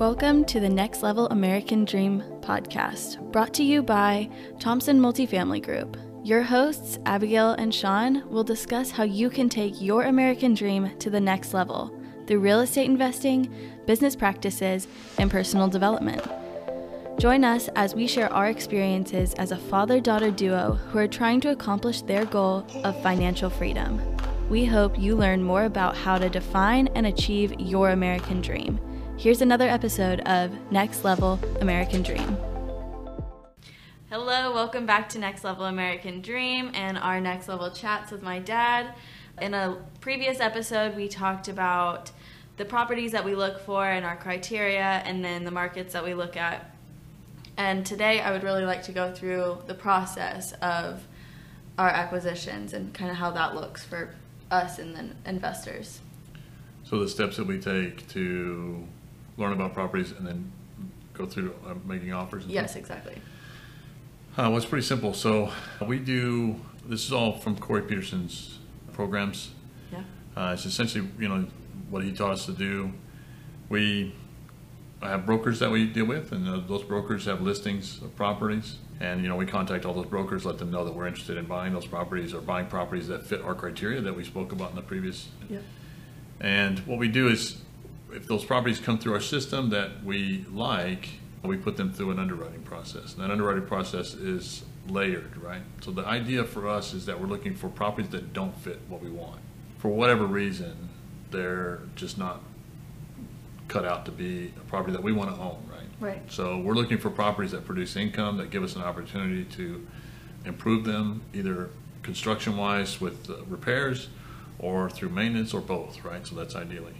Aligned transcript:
Welcome 0.00 0.44
to 0.46 0.58
the 0.58 0.68
Next 0.68 1.04
Level 1.04 1.28
American 1.28 1.84
Dream 1.84 2.20
podcast, 2.40 3.30
brought 3.30 3.54
to 3.54 3.62
you 3.62 3.80
by 3.80 4.28
Thompson 4.58 4.98
Multifamily 4.98 5.62
Group. 5.62 5.96
Your 6.24 6.42
hosts, 6.42 6.98
Abigail 7.06 7.52
and 7.52 7.72
Sean, 7.72 8.28
will 8.28 8.42
discuss 8.42 8.90
how 8.90 9.04
you 9.04 9.30
can 9.30 9.48
take 9.48 9.80
your 9.80 10.02
American 10.02 10.52
dream 10.52 10.90
to 10.98 11.10
the 11.10 11.20
next 11.20 11.54
level 11.54 11.96
through 12.26 12.40
real 12.40 12.58
estate 12.62 12.86
investing, 12.86 13.54
business 13.86 14.16
practices, 14.16 14.88
and 15.18 15.30
personal 15.30 15.68
development. 15.68 16.26
Join 17.20 17.44
us 17.44 17.68
as 17.76 17.94
we 17.94 18.08
share 18.08 18.32
our 18.32 18.48
experiences 18.48 19.32
as 19.34 19.52
a 19.52 19.56
father 19.56 20.00
daughter 20.00 20.32
duo 20.32 20.72
who 20.90 20.98
are 20.98 21.06
trying 21.06 21.40
to 21.42 21.52
accomplish 21.52 22.02
their 22.02 22.24
goal 22.24 22.66
of 22.82 23.00
financial 23.00 23.48
freedom. 23.48 24.02
We 24.50 24.64
hope 24.64 24.98
you 24.98 25.14
learn 25.14 25.44
more 25.44 25.66
about 25.66 25.96
how 25.96 26.18
to 26.18 26.28
define 26.28 26.88
and 26.96 27.06
achieve 27.06 27.54
your 27.60 27.90
American 27.90 28.40
dream. 28.40 28.80
Here's 29.24 29.40
another 29.40 29.66
episode 29.66 30.20
of 30.26 30.52
Next 30.70 31.02
Level 31.02 31.40
American 31.62 32.02
Dream. 32.02 32.36
Hello, 34.10 34.52
welcome 34.52 34.84
back 34.84 35.08
to 35.08 35.18
Next 35.18 35.44
Level 35.44 35.64
American 35.64 36.20
Dream 36.20 36.70
and 36.74 36.98
our 36.98 37.22
next 37.22 37.48
level 37.48 37.70
chats 37.70 38.12
with 38.12 38.22
my 38.22 38.38
dad. 38.38 38.94
In 39.40 39.54
a 39.54 39.78
previous 40.02 40.40
episode, 40.40 40.94
we 40.94 41.08
talked 41.08 41.48
about 41.48 42.10
the 42.58 42.66
properties 42.66 43.12
that 43.12 43.24
we 43.24 43.34
look 43.34 43.60
for 43.60 43.86
and 43.86 44.04
our 44.04 44.14
criteria, 44.14 45.00
and 45.06 45.24
then 45.24 45.44
the 45.44 45.50
markets 45.50 45.94
that 45.94 46.04
we 46.04 46.12
look 46.12 46.36
at 46.36 46.76
and 47.56 47.86
today 47.86 48.20
I 48.20 48.30
would 48.30 48.42
really 48.42 48.66
like 48.66 48.82
to 48.82 48.92
go 48.92 49.10
through 49.10 49.62
the 49.66 49.74
process 49.74 50.52
of 50.60 51.02
our 51.78 51.88
acquisitions 51.88 52.74
and 52.74 52.92
kind 52.92 53.10
of 53.10 53.16
how 53.16 53.30
that 53.30 53.54
looks 53.54 53.84
for 53.84 54.14
us 54.50 54.78
and 54.78 54.94
then 54.94 55.16
investors. 55.24 56.02
So 56.82 56.98
the 56.98 57.08
steps 57.08 57.38
that 57.38 57.46
we 57.46 57.58
take 57.58 58.06
to 58.08 58.86
learn 59.36 59.52
about 59.52 59.74
properties 59.74 60.12
and 60.12 60.26
then 60.26 60.52
go 61.12 61.26
through 61.26 61.54
uh, 61.66 61.74
making 61.84 62.12
offers? 62.12 62.46
yes, 62.46 62.70
stuff? 62.70 62.80
exactly. 62.80 63.14
Uh, 64.36 64.50
well, 64.50 64.56
it's 64.56 64.66
pretty 64.66 64.84
simple. 64.84 65.14
So 65.14 65.52
we 65.86 65.98
do, 65.98 66.60
this 66.84 67.04
is 67.04 67.12
all 67.12 67.38
from 67.38 67.56
Corey 67.56 67.82
Peterson's 67.82 68.58
programs. 68.92 69.50
Yeah. 69.92 70.02
Uh, 70.36 70.52
it's 70.54 70.66
essentially, 70.66 71.08
you 71.18 71.28
know, 71.28 71.46
what 71.90 72.02
he 72.02 72.12
taught 72.12 72.32
us 72.32 72.46
to 72.46 72.52
do. 72.52 72.92
We 73.68 74.14
have 75.00 75.26
brokers 75.26 75.60
that 75.60 75.70
we 75.70 75.86
deal 75.86 76.06
with, 76.06 76.32
and 76.32 76.48
uh, 76.48 76.60
those 76.66 76.82
brokers 76.82 77.26
have 77.26 77.42
listings 77.42 78.00
of 78.02 78.14
properties. 78.16 78.78
And 79.00 79.22
you 79.22 79.28
know, 79.28 79.36
we 79.36 79.46
contact 79.46 79.84
all 79.84 79.94
those 79.94 80.06
brokers, 80.06 80.44
let 80.44 80.58
them 80.58 80.70
know 80.70 80.84
that 80.84 80.94
we're 80.94 81.06
interested 81.06 81.36
in 81.36 81.46
buying 81.46 81.72
those 81.72 81.86
properties 81.86 82.32
or 82.32 82.40
buying 82.40 82.66
properties 82.66 83.08
that 83.08 83.26
fit 83.26 83.42
our 83.42 83.54
criteria 83.54 84.00
that 84.00 84.16
we 84.16 84.24
spoke 84.24 84.52
about 84.52 84.70
in 84.70 84.76
the 84.76 84.82
previous. 84.82 85.28
Yep. 85.50 85.62
And 86.40 86.78
what 86.80 86.98
we 86.98 87.08
do 87.08 87.28
is, 87.28 87.60
if 88.14 88.26
those 88.26 88.44
properties 88.44 88.78
come 88.78 88.98
through 88.98 89.14
our 89.14 89.20
system 89.20 89.70
that 89.70 90.04
we 90.04 90.46
like, 90.52 91.08
we 91.42 91.56
put 91.56 91.76
them 91.76 91.92
through 91.92 92.12
an 92.12 92.18
underwriting 92.18 92.62
process. 92.62 93.14
And 93.14 93.22
that 93.22 93.30
underwriting 93.30 93.66
process 93.66 94.14
is 94.14 94.64
layered, 94.88 95.36
right? 95.36 95.62
So 95.82 95.90
the 95.90 96.06
idea 96.06 96.44
for 96.44 96.68
us 96.68 96.94
is 96.94 97.06
that 97.06 97.20
we're 97.20 97.26
looking 97.26 97.54
for 97.54 97.68
properties 97.68 98.10
that 98.12 98.32
don't 98.32 98.56
fit 98.58 98.80
what 98.88 99.02
we 99.02 99.10
want. 99.10 99.40
For 99.78 99.88
whatever 99.88 100.24
reason, 100.24 100.88
they're 101.30 101.80
just 101.96 102.16
not 102.16 102.40
cut 103.68 103.84
out 103.84 104.04
to 104.06 104.12
be 104.12 104.52
a 104.56 104.60
property 104.60 104.92
that 104.92 105.02
we 105.02 105.12
want 105.12 105.34
to 105.34 105.40
own, 105.40 105.58
right? 105.70 105.80
Right. 106.00 106.32
So 106.32 106.58
we're 106.58 106.74
looking 106.74 106.98
for 106.98 107.10
properties 107.10 107.52
that 107.52 107.66
produce 107.66 107.96
income, 107.96 108.36
that 108.38 108.50
give 108.50 108.62
us 108.62 108.76
an 108.76 108.82
opportunity 108.82 109.44
to 109.56 109.86
improve 110.44 110.84
them, 110.84 111.22
either 111.32 111.70
construction-wise 112.02 113.00
with 113.00 113.28
uh, 113.30 113.42
repairs 113.44 114.08
or 114.58 114.90
through 114.90 115.08
maintenance 115.08 115.52
or 115.54 115.60
both, 115.60 116.04
right? 116.04 116.26
So 116.26 116.34
that's 116.34 116.54
ideally. 116.54 116.94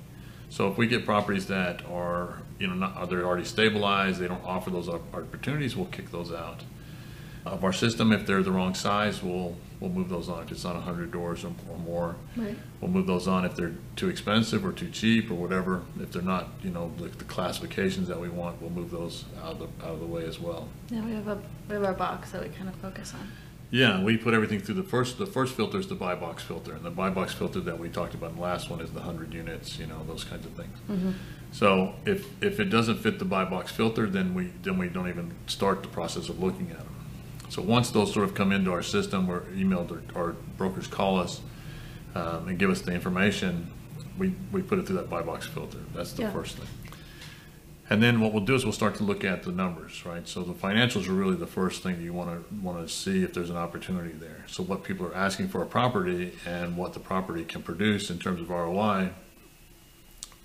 So 0.49 0.71
if 0.71 0.79
we 0.79 0.87
get 0.87 1.05
properties 1.05 1.47
that 1.47 1.85
are, 1.87 2.43
you 2.59 2.67
know, 2.67 2.75
not, 2.75 3.09
they're 3.11 3.25
already 3.25 3.45
stabilized, 3.45 4.21
they 4.21 4.29
don't 4.29 4.45
offer 4.45 4.71
those 4.71 4.89
opportunities, 4.89 5.77
we'll 5.77 5.87
kick 5.87 6.11
those 6.11 6.33
out 6.33 6.63
of 7.47 7.65
our 7.65 7.73
system. 7.73 8.13
If 8.13 8.27
they're 8.27 8.43
the 8.43 8.53
wrong 8.53 8.75
size, 8.75 9.23
we'll 9.23 9.57
we'll 9.81 9.91
move 9.91 10.09
those 10.09 10.29
on. 10.29 10.45
If 10.45 10.53
it's 10.53 10.65
not 10.65 10.75
100 10.75 11.11
doors 11.11 11.45
or, 11.45 11.53
or 11.71 11.79
more, 11.79 12.17
right. 12.37 12.57
we'll 12.81 12.91
move 12.91 13.07
those 13.07 13.29
on. 13.29 13.45
If 13.45 13.55
they're 13.55 13.75
too 13.97 14.09
expensive 14.09 14.65
or 14.65 14.73
too 14.73 14.89
cheap 14.91 15.31
or 15.31 15.35
whatever, 15.35 15.83
if 16.01 16.13
they're 16.13 16.23
not, 16.23 16.49
you 16.63 16.71
know, 16.71 16.93
the, 16.99 17.09
the 17.09 17.25
classifications 17.25 18.09
that 18.09 18.19
we 18.19 18.29
want, 18.29 18.61
we'll 18.63 18.71
move 18.71 18.91
those 18.91 19.25
out 19.43 19.53
of 19.53 19.59
the 19.59 19.85
out 19.85 19.95
of 19.95 20.01
the 20.01 20.07
way 20.07 20.25
as 20.25 20.41
well. 20.41 20.69
Yeah, 20.91 21.05
we 21.05 21.13
have 21.13 21.29
a 21.29 21.39
we 21.69 21.75
have 21.75 21.85
our 21.85 21.95
box 21.95 22.33
that 22.33 22.43
we 22.43 22.49
kind 22.49 22.69
of 22.69 22.75
focus 22.77 23.13
on. 23.15 23.31
Yeah, 23.75 24.01
we 24.05 24.17
put 24.17 24.35
everything 24.35 24.61
through 24.61 24.77
the 24.77 24.85
first. 24.85 25.19
The 25.19 25.27
first 25.27 25.57
filter 25.57 25.81
is 25.81 25.89
the 25.89 25.97
buy 25.97 26.15
box 26.15 26.45
filter, 26.45 26.75
and 26.75 26.85
the 26.85 26.93
buy 26.93 27.11
box 27.11 27.35
filter 27.35 27.59
that 27.63 27.77
we 27.77 27.89
talked 27.89 28.15
about 28.15 28.31
in 28.31 28.37
the 28.37 28.43
last 28.43 28.71
one 28.71 28.81
is 28.81 28.93
the 28.93 29.01
hundred 29.01 29.35
units. 29.35 29.81
You 29.81 29.87
know, 29.87 30.05
those 30.07 30.23
kinds 30.23 30.47
of 30.47 30.53
things. 30.53 30.79
Mm-hmm. 30.89 31.11
So 31.51 31.95
if 32.07 32.25
if 32.41 32.61
it 32.61 32.67
doesn't 32.67 32.99
fit 32.99 33.19
the 33.19 33.25
buy 33.25 33.45
box 33.45 33.73
filter, 33.73 34.09
then 34.09 34.33
we 34.33 34.53
then 34.63 34.79
we 34.79 34.89
don't 34.89 35.09
even 35.09 35.35
start 35.49 35.83
the 35.83 35.89
process 35.89 36.29
of 36.29 36.39
looking 36.41 36.71
at 36.71 36.79
them. 36.79 36.95
So 37.49 37.63
once 37.63 37.91
those 37.91 38.15
sort 38.15 38.27
of 38.27 38.35
come 38.37 38.53
into 38.53 38.71
our 38.71 38.83
system, 38.83 39.29
or 39.29 39.41
emailed, 39.57 39.91
or, 39.91 40.03
or 40.15 40.37
brokers 40.57 40.87
call 40.87 41.19
us 41.19 41.41
um, 42.15 42.47
and 42.47 42.57
give 42.61 42.71
us 42.71 42.81
the 42.81 42.93
information, 42.93 43.73
we, 44.17 44.37
we 44.53 44.63
put 44.63 44.79
it 44.79 44.87
through 44.87 44.97
that 44.97 45.11
buy 45.11 45.23
box 45.23 45.49
filter. 45.49 45.79
That's 45.93 46.13
the 46.13 46.23
yeah. 46.23 46.33
first 46.33 46.59
thing. 46.59 46.69
And 47.91 48.03
then 48.03 48.21
what 48.21 48.33
we'll 48.33 48.45
do 48.45 48.55
is 48.55 48.65
we'll 48.65 48.73
start 48.73 48.95
to 48.97 49.05
look 49.05 49.25
at 49.25 49.43
the 49.43 49.53
numbers, 49.53 50.07
right? 50.07 50.27
So 50.27 50.43
the 50.43 50.55
financials 50.55 51.07
are 51.07 51.13
really 51.13 51.37
the 51.37 51.47
first 51.47 51.83
thing 51.83 52.01
you 52.01 52.15
want 52.15 52.31
to 52.31 52.55
want 52.65 52.87
to 52.87 52.93
see 52.93 53.23
if 53.23 53.35
there's 53.35 53.51
an 53.51 53.57
opportunity 53.57 54.13
there. 54.13 54.45
So 54.47 54.63
what 54.63 54.85
people 54.85 55.07
are 55.07 55.15
asking 55.15 55.49
for 55.49 55.63
a 55.63 55.67
property 55.67 56.33
and 56.47 56.77
what 56.79 56.95
the 56.95 57.01
property 57.01 57.45
can 57.45 57.63
produce 57.63 58.09
in 58.09 58.19
terms 58.19 58.41
of 58.41 58.49
ROI 58.49 59.11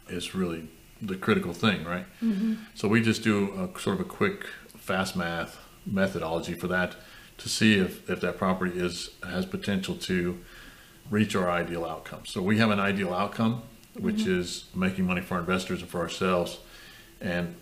is 0.09 0.35
really 0.35 0.67
the 1.01 1.15
critical 1.15 1.53
thing, 1.53 1.85
right? 1.85 2.05
Mm-hmm. 2.21 2.55
So 2.75 2.89
we 2.89 3.01
just 3.01 3.23
do 3.23 3.53
a 3.53 3.79
sort 3.79 3.99
of 3.99 4.01
a 4.01 4.09
quick 4.09 4.45
fast 4.77 5.15
math 5.15 5.57
methodology 5.85 6.53
for 6.53 6.67
that 6.67 6.95
to 7.37 7.47
see 7.47 7.75
if, 7.75 8.09
if 8.09 8.19
that 8.19 8.37
property 8.37 8.77
is 8.77 9.11
has 9.23 9.45
potential 9.45 9.95
to 9.95 10.39
reach 11.09 11.35
our 11.35 11.49
ideal 11.49 11.85
outcome. 11.85 12.25
So 12.25 12.41
we 12.41 12.57
have 12.57 12.69
an 12.69 12.79
ideal 12.79 13.13
outcome, 13.13 13.63
which 13.97 14.17
mm-hmm. 14.17 14.39
is 14.39 14.65
making 14.75 15.05
money 15.05 15.21
for 15.21 15.35
our 15.35 15.39
investors 15.39 15.81
and 15.81 15.89
for 15.89 16.01
ourselves. 16.01 16.59
And 17.21 17.55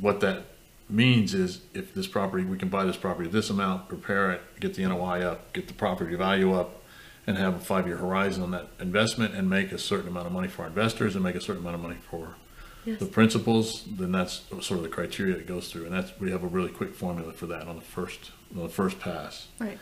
what 0.00 0.20
that 0.20 0.44
means 0.88 1.34
is 1.34 1.60
if 1.74 1.94
this 1.94 2.06
property, 2.06 2.44
we 2.44 2.58
can 2.58 2.68
buy 2.68 2.84
this 2.84 2.96
property 2.96 3.28
this 3.28 3.50
amount, 3.50 3.88
prepare 3.88 4.32
it, 4.32 4.40
get 4.60 4.74
the 4.74 4.86
NOI 4.86 5.22
up, 5.22 5.52
get 5.52 5.68
the 5.68 5.74
property 5.74 6.14
value 6.16 6.54
up, 6.54 6.82
and 7.26 7.36
have 7.36 7.54
a 7.54 7.60
five 7.60 7.86
year 7.86 7.98
horizon 7.98 8.42
on 8.42 8.50
that 8.52 8.68
investment 8.80 9.34
and 9.34 9.50
make 9.50 9.70
a 9.70 9.78
certain 9.78 10.08
amount 10.08 10.26
of 10.26 10.32
money 10.32 10.48
for 10.48 10.62
our 10.62 10.68
investors 10.68 11.14
and 11.14 11.22
make 11.22 11.34
a 11.34 11.40
certain 11.40 11.60
amount 11.60 11.74
of 11.74 11.82
money 11.82 11.98
for 12.10 12.36
yes. 12.84 12.98
the 12.98 13.06
principals, 13.06 13.84
then 13.84 14.12
that's 14.12 14.42
sort 14.60 14.78
of 14.78 14.82
the 14.82 14.88
criteria 14.88 15.36
it 15.36 15.46
goes 15.46 15.70
through, 15.70 15.84
and 15.84 15.92
that's 15.92 16.18
we 16.18 16.30
have 16.30 16.42
a 16.42 16.46
really 16.46 16.70
quick 16.70 16.94
formula 16.94 17.32
for 17.32 17.46
that 17.46 17.68
on 17.68 17.76
the 17.76 17.82
first 17.82 18.32
on 18.56 18.62
the 18.62 18.68
first 18.68 18.98
pass. 18.98 19.48
Right. 19.58 19.78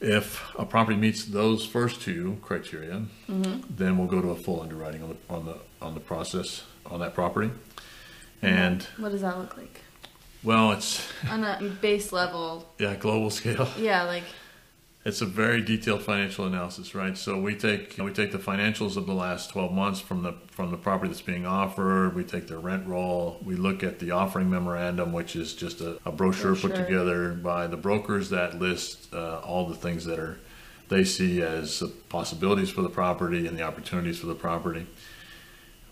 If 0.00 0.42
a 0.58 0.64
property 0.64 0.96
meets 0.96 1.26
those 1.26 1.66
first 1.66 2.00
two 2.00 2.38
criteria, 2.40 3.02
mm-hmm. 3.28 3.60
then 3.68 3.98
we'll 3.98 4.06
go 4.06 4.22
to 4.22 4.30
a 4.30 4.36
full 4.36 4.62
underwriting 4.62 5.02
on 5.02 5.10
the 5.10 5.34
on 5.34 5.44
the 5.44 5.58
on 5.82 5.94
the 5.94 6.00
process 6.00 6.62
on 6.86 7.00
that 7.00 7.14
property. 7.14 7.50
And 8.42 8.82
what 8.98 9.12
does 9.12 9.20
that 9.20 9.38
look 9.38 9.56
like? 9.56 9.80
Well, 10.42 10.72
it's 10.72 11.06
on 11.30 11.44
a 11.44 11.60
base 11.80 12.12
level. 12.12 12.66
Yeah, 12.78 12.96
global 12.96 13.30
scale. 13.30 13.68
Yeah, 13.78 14.04
like 14.04 14.24
it's 15.04 15.22
a 15.22 15.26
very 15.26 15.62
detailed 15.62 16.02
financial 16.02 16.44
analysis, 16.44 16.94
right? 16.94 17.16
So 17.16 17.40
we 17.40 17.54
take 17.54 17.96
we 17.98 18.12
take 18.12 18.32
the 18.32 18.38
financials 18.38 18.96
of 18.96 19.06
the 19.06 19.14
last 19.14 19.50
12 19.50 19.72
months 19.72 20.00
from 20.00 20.22
the 20.22 20.34
from 20.50 20.70
the 20.70 20.76
property 20.76 21.08
that's 21.08 21.22
being 21.22 21.46
offered. 21.46 22.14
We 22.14 22.24
take 22.24 22.48
the 22.48 22.58
rent 22.58 22.86
roll. 22.86 23.38
We 23.44 23.56
look 23.56 23.82
at 23.82 23.98
the 23.98 24.10
offering 24.10 24.50
memorandum, 24.50 25.12
which 25.12 25.36
is 25.36 25.54
just 25.54 25.80
a, 25.80 25.98
a 26.04 26.12
brochure, 26.12 26.52
brochure, 26.52 26.70
put 26.70 26.76
together 26.76 27.32
by 27.32 27.66
the 27.66 27.78
brokers 27.78 28.30
that 28.30 28.58
list 28.58 29.12
uh, 29.14 29.38
all 29.38 29.66
the 29.66 29.74
things 29.74 30.04
that 30.04 30.18
are 30.18 30.38
they 30.88 31.04
see 31.04 31.40
as 31.40 31.82
possibilities 32.08 32.68
for 32.68 32.82
the 32.82 32.88
property 32.88 33.46
and 33.46 33.56
the 33.56 33.62
opportunities 33.62 34.18
for 34.18 34.26
the 34.26 34.34
property. 34.34 34.86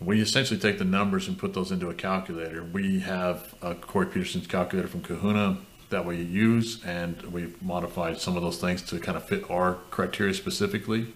We 0.00 0.20
essentially 0.20 0.60
take 0.60 0.78
the 0.78 0.84
numbers 0.84 1.26
and 1.26 1.36
put 1.36 1.54
those 1.54 1.72
into 1.72 1.90
a 1.90 1.94
calculator. 1.94 2.62
We 2.62 3.00
have 3.00 3.54
a 3.62 3.74
Corey 3.74 4.06
Peterson's 4.06 4.46
calculator 4.46 4.88
from 4.88 5.02
Kahuna 5.02 5.58
that 5.90 6.04
we 6.04 6.16
use, 6.16 6.84
and 6.84 7.20
we've 7.22 7.60
modified 7.62 8.20
some 8.20 8.36
of 8.36 8.42
those 8.42 8.58
things 8.58 8.82
to 8.82 9.00
kind 9.00 9.16
of 9.16 9.24
fit 9.24 9.50
our 9.50 9.74
criteria 9.90 10.34
specifically 10.34 11.14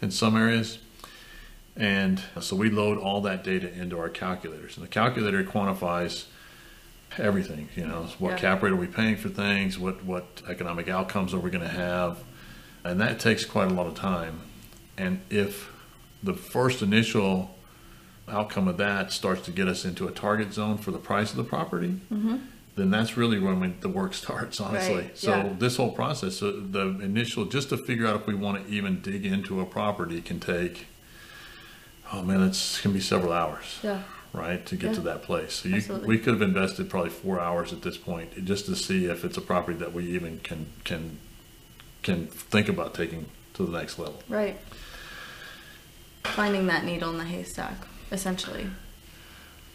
in 0.00 0.10
some 0.10 0.36
areas. 0.36 0.78
And 1.76 2.22
so 2.40 2.56
we 2.56 2.70
load 2.70 2.98
all 2.98 3.20
that 3.22 3.44
data 3.44 3.72
into 3.72 3.98
our 3.98 4.08
calculators. 4.08 4.76
And 4.76 4.84
the 4.84 4.88
calculator 4.88 5.42
quantifies 5.44 6.26
everything, 7.18 7.68
you 7.74 7.86
know, 7.86 8.06
what 8.18 8.32
yeah. 8.32 8.38
cap 8.38 8.62
rate 8.62 8.72
are 8.72 8.76
we 8.76 8.86
paying 8.86 9.16
for 9.16 9.28
things, 9.28 9.78
what, 9.78 10.04
what 10.04 10.42
economic 10.48 10.88
outcomes 10.88 11.34
are 11.34 11.38
we 11.38 11.50
going 11.50 11.64
to 11.64 11.68
have. 11.68 12.18
And 12.84 13.00
that 13.00 13.20
takes 13.20 13.44
quite 13.44 13.70
a 13.70 13.74
lot 13.74 13.86
of 13.86 13.94
time. 13.94 14.40
And 14.96 15.20
if 15.30 15.70
the 16.22 16.34
first 16.34 16.82
initial 16.82 17.54
outcome 18.28 18.68
of 18.68 18.76
that 18.78 19.12
starts 19.12 19.42
to 19.42 19.50
get 19.50 19.68
us 19.68 19.84
into 19.84 20.06
a 20.08 20.12
target 20.12 20.52
zone 20.52 20.78
for 20.78 20.90
the 20.90 20.98
price 20.98 21.30
of 21.30 21.36
the 21.36 21.44
property, 21.44 22.00
mm-hmm 22.12 22.36
then 22.74 22.90
that's 22.90 23.16
really 23.16 23.38
when 23.38 23.60
we, 23.60 23.68
the 23.80 23.88
work 23.88 24.14
starts, 24.14 24.60
honestly. 24.60 24.94
Right. 24.96 25.18
So 25.18 25.36
yeah. 25.36 25.52
this 25.58 25.76
whole 25.76 25.92
process, 25.92 26.36
so 26.36 26.52
the 26.52 26.86
initial, 27.00 27.44
just 27.44 27.68
to 27.68 27.76
figure 27.76 28.06
out 28.06 28.16
if 28.16 28.26
we 28.26 28.34
want 28.34 28.66
to 28.66 28.72
even 28.72 29.02
dig 29.02 29.26
into 29.26 29.60
a 29.60 29.66
property, 29.66 30.20
can 30.22 30.40
take. 30.40 30.86
Oh 32.12 32.22
man, 32.22 32.42
it's 32.42 32.80
can 32.80 32.92
be 32.92 33.00
several 33.00 33.32
hours. 33.32 33.78
Yeah. 33.82 34.02
right, 34.32 34.64
to 34.66 34.76
get 34.76 34.88
Yeah. 34.88 34.94
to 34.94 35.00
that 35.02 35.22
place. 35.22 35.54
So 35.54 35.68
you, 35.68 35.76
Absolutely. 35.76 36.08
we 36.08 36.18
could 36.18 36.32
have 36.32 36.42
invested 36.42 36.88
probably 36.88 37.10
four 37.10 37.38
hours 37.40 37.72
at 37.72 37.82
this 37.82 37.98
point 37.98 38.44
just 38.44 38.66
to 38.66 38.76
see 38.76 39.06
if 39.06 39.24
it's 39.24 39.36
a 39.36 39.42
property 39.42 39.76
that 39.78 39.92
we 39.92 40.06
even 40.06 40.40
can 40.40 40.66
can 40.84 41.18
can 42.02 42.26
think 42.26 42.68
about 42.68 42.94
taking 42.94 43.26
to 43.54 43.66
the 43.66 43.78
next 43.78 43.98
level. 43.98 44.22
Right. 44.28 44.58
Finding 46.24 46.66
that 46.68 46.84
needle 46.84 47.10
in 47.10 47.18
the 47.18 47.24
haystack, 47.24 47.74
essentially. 48.12 48.66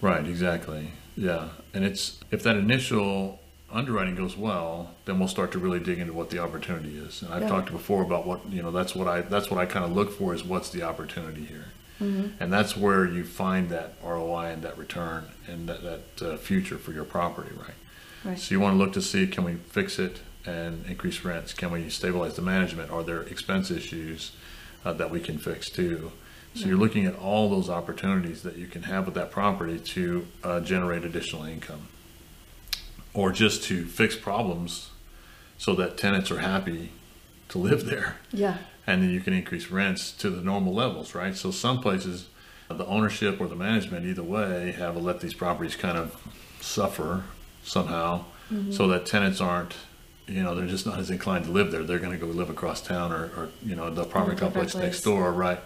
Right, 0.02 0.26
exactly. 0.26 0.92
Yeah, 1.16 1.50
and 1.74 1.84
it's 1.84 2.20
if 2.32 2.44
that 2.44 2.56
initial 2.56 3.40
underwriting 3.72 4.16
goes 4.16 4.38
well, 4.38 4.92
then 5.06 5.20
we'll 5.20 5.28
start 5.28 5.52
to 5.52 5.60
really 5.60 5.80
dig 5.80 6.00
into 6.00 6.14
what 6.14 6.30
the 6.30 6.40
opportunity 6.40 6.98
is. 6.98 7.22
And 7.22 7.34
I've 7.34 7.42
Yeah. 7.42 7.50
talked 7.50 7.72
before 7.72 8.04
about 8.04 8.26
what 8.26 8.50
you 8.50 8.62
know. 8.62 8.72
That's 8.72 8.96
what 8.96 9.08
I 9.08 9.22
that's 9.22 9.50
what 9.50 9.60
I 9.60 9.66
kind 9.66 9.84
of 9.84 9.92
look 9.92 10.16
for 10.18 10.34
is 10.34 10.44
what's 10.44 10.70
the 10.70 10.84
opportunity 10.84 11.44
here, 11.44 11.66
and 12.00 12.54
that's 12.54 12.78
where 12.78 13.06
you 13.06 13.24
find 13.26 13.70
that 13.70 13.96
ROI 14.04 14.52
and 14.52 14.62
that 14.62 14.78
return 14.78 15.26
and 15.48 15.68
that 15.68 15.82
that 15.84 16.22
uh, 16.26 16.38
future 16.38 16.78
for 16.78 16.92
your 16.92 17.04
property, 17.04 17.52
right? 17.58 17.74
Right. 18.24 18.40
So 18.40 18.54
you 18.54 18.60
want 18.60 18.76
to 18.76 18.78
look 18.78 18.94
to 18.94 19.02
see 19.02 19.26
can 19.28 19.44
we 19.44 19.56
fix 19.56 19.98
it 19.98 20.20
and 20.46 20.86
increase 20.86 21.26
rents? 21.26 21.54
Can 21.54 21.72
we 21.72 21.90
stabilize 21.90 22.36
the 22.36 22.42
management? 22.44 22.92
Are 22.92 23.04
there 23.04 23.24
expense 23.24 23.72
issues 23.72 24.32
uh, 24.86 24.94
that 24.94 25.10
we 25.10 25.20
can 25.20 25.40
fix 25.40 25.70
too? 25.70 26.12
So 26.54 26.66
you're 26.66 26.78
looking 26.78 27.06
at 27.06 27.16
all 27.16 27.50
those 27.50 27.70
opportunities 27.70 28.42
that 28.44 28.58
you 28.58 28.66
can 28.68 28.84
have 28.84 29.06
with 29.06 29.14
that 29.16 29.30
property 29.30 29.78
to 29.80 30.28
uh, 30.44 30.60
generate 30.62 31.04
additional 31.04 31.44
income, 31.46 31.88
or 33.14 33.32
just 33.32 33.64
to 33.66 33.86
fix 33.86 34.16
problems 34.16 34.90
so 35.58 35.76
that 35.76 35.98
tenants 35.98 36.32
are 36.32 36.40
happy 36.40 36.92
to 37.50 37.58
live 37.60 37.86
there 37.86 38.18
Yeah. 38.32 38.58
and 38.86 39.02
then 39.04 39.10
you 39.10 39.20
can 39.22 39.34
increase 39.34 39.70
rents 39.72 40.12
to 40.14 40.30
the 40.30 40.42
normal 40.42 40.74
levels, 40.74 41.16
right? 41.16 41.36
So 41.36 41.52
some 41.52 41.80
places, 41.80 42.28
the 42.70 42.86
ownership 42.86 43.40
or 43.40 43.48
the 43.48 43.56
management, 43.56 44.06
either 44.06 44.24
way, 44.24 44.72
have 44.74 44.98
let 44.98 45.20
these 45.22 45.34
properties 45.34 45.76
kind 45.76 45.98
of 45.98 46.16
suffer 46.60 47.24
somehow, 47.64 48.26
so 48.72 48.88
that 48.88 49.06
tenants 49.06 49.42
aren't, 49.42 49.76
you 50.28 50.42
know, 50.42 50.56
they're 50.56 50.68
just 50.68 50.86
not 50.86 51.00
as 51.00 51.10
inclined 51.10 51.46
to 51.46 51.52
live 51.52 51.70
there. 51.72 51.84
They're 51.84 52.00
going 52.00 52.18
to 52.18 52.26
go 52.26 52.28
live 52.32 52.50
across 52.50 52.82
town 52.82 53.12
or, 53.12 53.26
or 53.36 53.50
you 53.64 53.76
know, 53.76 53.90
the 53.90 54.04
apartment 54.04 54.40
complex 54.40 54.74
next 54.74 55.02
door, 55.02 55.32
right? 55.34 55.60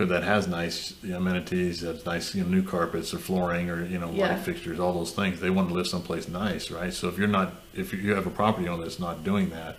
Who 0.00 0.06
that 0.06 0.22
has 0.22 0.48
nice 0.48 0.94
amenities, 1.04 1.82
has 1.82 2.06
nice 2.06 2.34
you 2.34 2.42
know, 2.42 2.48
new 2.48 2.62
carpets 2.62 3.12
or 3.12 3.18
flooring 3.18 3.68
or 3.68 3.84
you 3.84 3.98
know 3.98 4.10
Yeah. 4.10 4.28
light 4.30 4.38
fixtures, 4.38 4.80
all 4.80 4.94
those 4.94 5.12
things. 5.12 5.40
They 5.40 5.50
want 5.50 5.68
to 5.68 5.74
live 5.74 5.86
someplace 5.86 6.26
nice, 6.26 6.70
right? 6.70 6.90
So 6.90 7.08
if 7.08 7.18
you're 7.18 7.28
not, 7.28 7.52
if 7.74 7.92
you 7.92 8.14
have 8.14 8.26
a 8.26 8.30
property 8.30 8.66
owner 8.66 8.84
that's 8.84 8.98
not 8.98 9.24
doing 9.24 9.50
that, 9.50 9.76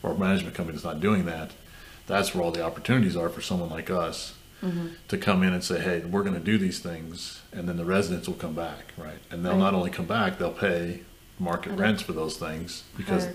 or 0.00 0.12
a 0.12 0.14
management 0.16 0.54
company 0.54 0.76
that's 0.76 0.84
not 0.84 1.00
doing 1.00 1.24
that, 1.24 1.50
that's 2.06 2.32
where 2.36 2.44
all 2.44 2.52
the 2.52 2.62
opportunities 2.62 3.16
are 3.16 3.28
for 3.28 3.40
someone 3.40 3.68
like 3.68 3.90
us 3.90 4.34
to 5.08 5.18
come 5.18 5.42
in 5.42 5.52
and 5.52 5.64
say, 5.64 5.80
hey, 5.80 5.98
we're 6.04 6.22
going 6.22 6.36
to 6.36 6.40
do 6.52 6.56
these 6.56 6.78
things, 6.78 7.42
and 7.52 7.68
then 7.68 7.76
the 7.76 7.84
residents 7.84 8.28
will 8.28 8.36
come 8.36 8.54
back, 8.54 8.92
right? 8.96 9.18
And 9.32 9.44
they'll 9.44 9.54
Right. 9.54 9.58
not 9.58 9.74
only 9.74 9.90
come 9.90 10.06
back, 10.06 10.38
they'll 10.38 10.52
pay 10.52 11.00
market 11.40 11.72
a 11.72 11.76
rents 11.76 12.00
for 12.00 12.12
those 12.12 12.36
things 12.36 12.84
because 12.96 13.26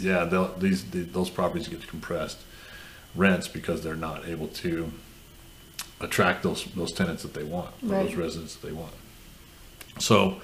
yeah, 0.00 0.22
they'll, 0.24 0.54
these 0.58 0.84
the, 0.92 1.00
those 1.00 1.28
properties 1.28 1.66
get 1.66 1.88
compressed 1.88 2.38
rents 3.16 3.48
because 3.48 3.82
they're 3.82 3.96
not 3.96 4.28
able 4.28 4.46
to 4.46 4.92
attract 6.00 6.42
those 6.42 6.64
those 6.76 6.92
tenants 6.92 7.22
that 7.22 7.34
they 7.34 7.44
want, 7.44 7.70
or 7.84 7.88
those 7.88 8.14
residents 8.14 8.56
that 8.56 8.66
they 8.66 8.72
want. 8.72 8.92
So 9.98 10.40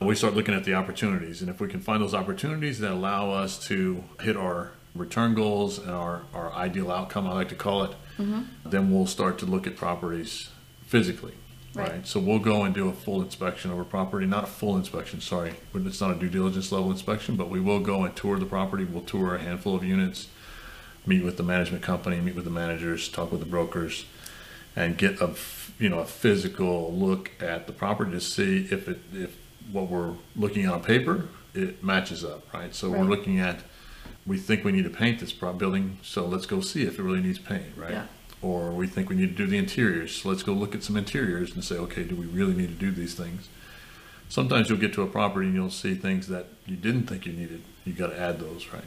we 0.00 0.14
start 0.14 0.34
looking 0.34 0.54
at 0.54 0.64
the 0.64 0.74
opportunities, 0.74 1.40
and 1.40 1.50
if 1.50 1.60
we 1.60 1.68
can 1.68 1.80
find 1.80 2.02
those 2.02 2.14
opportunities 2.14 2.78
that 2.80 2.92
allow 2.92 3.30
us 3.30 3.58
to 3.66 4.04
hit 4.20 4.36
our 4.36 4.70
return 4.94 5.34
goals 5.34 5.78
and 5.78 5.90
our, 5.90 6.22
our 6.34 6.52
ideal 6.52 6.90
outcome, 6.90 7.26
I 7.26 7.32
like 7.34 7.48
to 7.50 7.54
call 7.54 7.84
it, 7.84 7.92
Mm-hmm. 8.18 8.70
then 8.70 8.90
we'll 8.92 9.06
start 9.06 9.38
to 9.38 9.46
look 9.46 9.68
at 9.68 9.76
properties 9.76 10.50
physically. 10.86 11.34
Right. 11.72 11.88
Right. 11.88 12.06
So 12.06 12.18
we'll 12.18 12.40
go 12.40 12.64
and 12.64 12.74
do 12.74 12.88
a 12.88 12.92
full 12.92 13.22
inspection 13.22 13.70
of 13.70 13.78
a 13.78 13.84
property, 13.84 14.26
not 14.26 14.42
a 14.42 14.48
full 14.48 14.76
inspection, 14.76 15.20
sorry, 15.20 15.54
it's 15.72 16.00
not 16.00 16.10
a 16.10 16.14
due 16.16 16.28
diligence 16.28 16.72
level 16.72 16.90
inspection, 16.90 17.36
but 17.36 17.48
we 17.48 17.60
will 17.60 17.78
go 17.78 18.02
and 18.02 18.16
tour 18.16 18.36
the 18.40 18.44
property. 18.44 18.82
We'll 18.84 19.04
tour 19.04 19.36
a 19.36 19.38
handful 19.38 19.76
of 19.76 19.84
units, 19.84 20.26
meet 21.06 21.22
with 21.22 21.36
the 21.36 21.44
management 21.44 21.84
company, 21.84 22.20
meet 22.20 22.34
with 22.34 22.44
the 22.44 22.50
managers, 22.50 23.08
talk 23.08 23.30
with 23.30 23.38
the 23.38 23.46
brokers, 23.46 24.04
and 24.78 24.96
get 24.96 25.20
a 25.20 25.34
you 25.78 25.88
know 25.88 25.98
a 25.98 26.06
physical 26.06 26.92
look 26.94 27.30
at 27.40 27.66
the 27.66 27.72
property 27.72 28.12
to 28.12 28.20
see 28.20 28.68
if 28.70 28.88
it 28.88 29.00
if 29.12 29.36
what 29.72 29.88
we're 29.88 30.14
looking 30.36 30.64
at 30.64 30.72
on 30.72 30.82
paper 30.82 31.28
it 31.54 31.82
matches 31.82 32.24
up, 32.24 32.52
right? 32.54 32.74
So 32.74 32.90
we're 32.90 33.04
looking 33.04 33.40
at 33.40 33.60
we 34.26 34.38
think 34.38 34.64
we 34.64 34.72
need 34.72 34.84
to 34.84 34.90
paint 34.90 35.18
this 35.18 35.32
building, 35.32 35.98
so 36.02 36.26
let's 36.26 36.46
go 36.46 36.60
see 36.60 36.84
if 36.84 36.98
it 36.98 37.02
really 37.02 37.20
needs 37.20 37.38
paint, 37.38 37.72
right? 37.76 37.92
Yeah. 37.92 38.06
Or 38.40 38.70
we 38.70 38.86
think 38.86 39.08
we 39.08 39.16
need 39.16 39.36
to 39.36 39.44
do 39.44 39.46
the 39.46 39.58
interiors, 39.58 40.14
so 40.14 40.28
let's 40.28 40.42
go 40.42 40.52
look 40.52 40.74
at 40.74 40.84
some 40.84 40.96
interiors 40.96 41.54
and 41.54 41.64
say, 41.64 41.76
okay, 41.76 42.04
do 42.04 42.14
we 42.14 42.26
really 42.26 42.54
need 42.54 42.68
to 42.68 42.74
do 42.74 42.90
these 42.92 43.14
things? 43.14 43.48
Sometimes 44.28 44.68
you'll 44.68 44.78
get 44.78 44.92
to 44.92 45.02
a 45.02 45.06
property 45.06 45.46
and 45.46 45.54
you'll 45.54 45.70
see 45.70 45.94
things 45.94 46.28
that 46.28 46.46
you 46.66 46.76
didn't 46.76 47.06
think 47.06 47.26
you 47.26 47.32
needed. 47.32 47.62
You 47.84 47.94
got 47.94 48.08
to 48.08 48.20
add 48.20 48.38
those, 48.38 48.68
right? 48.72 48.84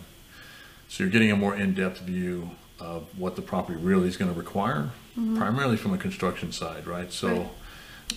So 0.87 1.03
you're 1.03 1.11
getting 1.11 1.31
a 1.31 1.35
more 1.35 1.55
in-depth 1.55 2.01
view 2.01 2.51
of 2.81 3.05
what 3.17 3.35
the 3.35 3.41
property 3.41 3.77
really 3.79 4.07
is 4.07 4.17
going 4.17 4.33
to 4.33 4.37
require, 4.37 4.89
mm-hmm. 5.17 5.37
primarily 5.37 5.77
from 5.77 5.93
a 5.93 5.97
construction 5.97 6.51
side, 6.51 6.87
right? 6.87 7.11
So, 7.13 7.27
Right. 7.27 7.49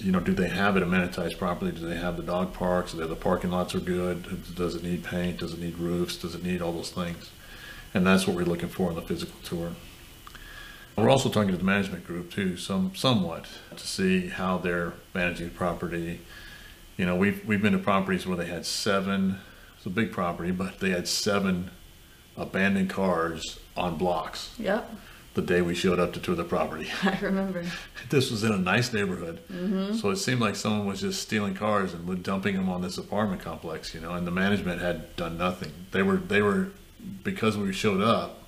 you 0.00 0.10
know, 0.10 0.20
do 0.20 0.32
they 0.32 0.48
have 0.48 0.76
it 0.76 0.82
amenitized 0.82 1.38
properly? 1.38 1.70
Do 1.72 1.86
they 1.86 1.96
have 1.96 2.16
the 2.16 2.22
dog 2.22 2.54
parks? 2.54 2.92
Do 2.92 3.06
the 3.06 3.14
parking 3.14 3.50
lots 3.50 3.74
are 3.74 3.80
good? 3.80 4.54
Does 4.54 4.74
it 4.74 4.82
need 4.82 5.04
paint? 5.04 5.38
Does 5.38 5.52
it 5.52 5.60
need 5.60 5.78
roofs? 5.78 6.16
Does 6.16 6.34
it 6.34 6.42
need 6.42 6.62
all 6.62 6.72
those 6.72 6.90
things? 6.90 7.30
And 7.92 8.06
that's 8.06 8.26
what 8.26 8.34
we're 8.34 8.44
looking 8.44 8.70
for 8.70 8.88
in 8.90 8.96
the 8.96 9.02
physical 9.02 9.36
tour. 9.44 9.72
We're 10.96 11.10
also 11.10 11.28
talking 11.28 11.50
to 11.50 11.56
the 11.56 11.64
management 11.64 12.06
group 12.06 12.30
too, 12.30 12.56
some 12.56 12.94
somewhat, 12.94 13.46
to 13.76 13.86
see 13.86 14.28
how 14.28 14.58
they're 14.58 14.94
managing 15.12 15.48
the 15.48 15.54
property. 15.54 16.20
You 16.96 17.04
know, 17.04 17.16
we've 17.16 17.44
we've 17.44 17.60
been 17.60 17.72
to 17.72 17.78
properties 17.78 18.26
where 18.26 18.36
they 18.36 18.46
had 18.46 18.64
seven. 18.64 19.40
It's 19.76 19.86
a 19.86 19.90
big 19.90 20.12
property, 20.12 20.52
but 20.52 20.78
they 20.78 20.90
had 20.90 21.08
seven 21.08 21.70
abandoned 22.36 22.90
cars 22.90 23.58
on 23.76 23.96
blocks 23.96 24.54
Yep. 24.58 24.90
the 25.34 25.42
day 25.42 25.60
we 25.62 25.74
showed 25.74 25.98
up 25.98 26.12
to 26.12 26.20
tour 26.20 26.34
the 26.36 26.44
property. 26.44 26.88
I 27.02 27.18
remember. 27.20 27.64
this 28.10 28.30
was 28.30 28.44
in 28.44 28.52
a 28.52 28.58
nice 28.58 28.92
neighborhood, 28.92 29.40
Mm-hmm. 29.52 29.94
so 29.96 30.10
it 30.10 30.16
seemed 30.16 30.40
like 30.40 30.54
someone 30.56 30.86
was 30.86 31.00
just 31.00 31.20
stealing 31.22 31.54
cars 31.54 31.92
and 31.94 32.22
dumping 32.22 32.54
them 32.56 32.68
on 32.68 32.82
this 32.82 32.98
apartment 32.98 33.42
complex. 33.42 33.94
You 33.94 34.00
know, 34.00 34.12
and 34.12 34.26
the 34.26 34.30
management 34.30 34.80
had 34.80 35.14
done 35.16 35.36
nothing. 35.38 35.72
They 35.90 36.02
were 36.02 36.16
they 36.16 36.40
were 36.42 36.68
because 37.22 37.56
we 37.56 37.72
showed 37.72 38.00
up. 38.00 38.40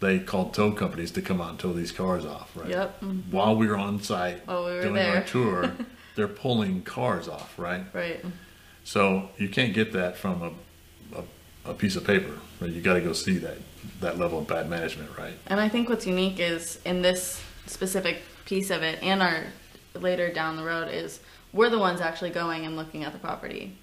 They 0.00 0.18
called 0.18 0.52
tow 0.52 0.72
companies 0.72 1.10
to 1.12 1.22
come 1.22 1.40
out 1.40 1.50
and 1.50 1.58
tow 1.58 1.72
these 1.72 1.92
cars 1.92 2.26
off. 2.26 2.50
Right. 2.54 2.68
Yep. 2.70 3.02
While 3.30 3.56
we 3.56 3.66
were 3.68 3.76
on 3.78 4.02
site 4.02 4.46
While 4.46 4.66
we 4.66 4.72
were 4.72 4.82
doing 4.82 4.94
there. 4.94 5.16
our 5.16 5.22
tour, 5.22 5.72
they're 6.16 6.28
pulling 6.28 6.82
cars 6.82 7.26
off. 7.28 7.58
Right. 7.58 7.84
Right. 7.94 8.22
So 8.82 9.30
you 9.38 9.48
can't 9.48 9.72
get 9.72 9.92
that 9.94 10.18
from 10.18 10.42
a, 10.42 11.18
a, 11.20 11.22
a 11.64 11.74
piece 11.74 11.96
of 11.96 12.04
paper. 12.04 12.38
Right? 12.60 12.70
You 12.70 12.80
got 12.80 12.94
to 12.94 13.00
go 13.00 13.12
see 13.12 13.38
that 13.38 13.58
that 14.00 14.18
level 14.18 14.38
of 14.38 14.46
bad 14.46 14.68
management. 14.68 15.16
Right. 15.16 15.34
And 15.46 15.60
I 15.60 15.68
think 15.68 15.88
what's 15.88 16.06
unique 16.06 16.40
is 16.40 16.78
in 16.84 17.02
this 17.02 17.42
specific 17.66 18.22
piece 18.44 18.70
of 18.70 18.82
it 18.82 19.02
and 19.02 19.22
our 19.22 19.44
later 19.94 20.32
down 20.32 20.56
the 20.56 20.64
road 20.64 20.88
is 20.88 21.20
we're 21.52 21.70
the 21.70 21.78
ones 21.78 22.00
actually 22.00 22.30
going 22.30 22.66
and 22.66 22.76
looking 22.76 23.04
at 23.04 23.12
the 23.12 23.18
property. 23.18 23.76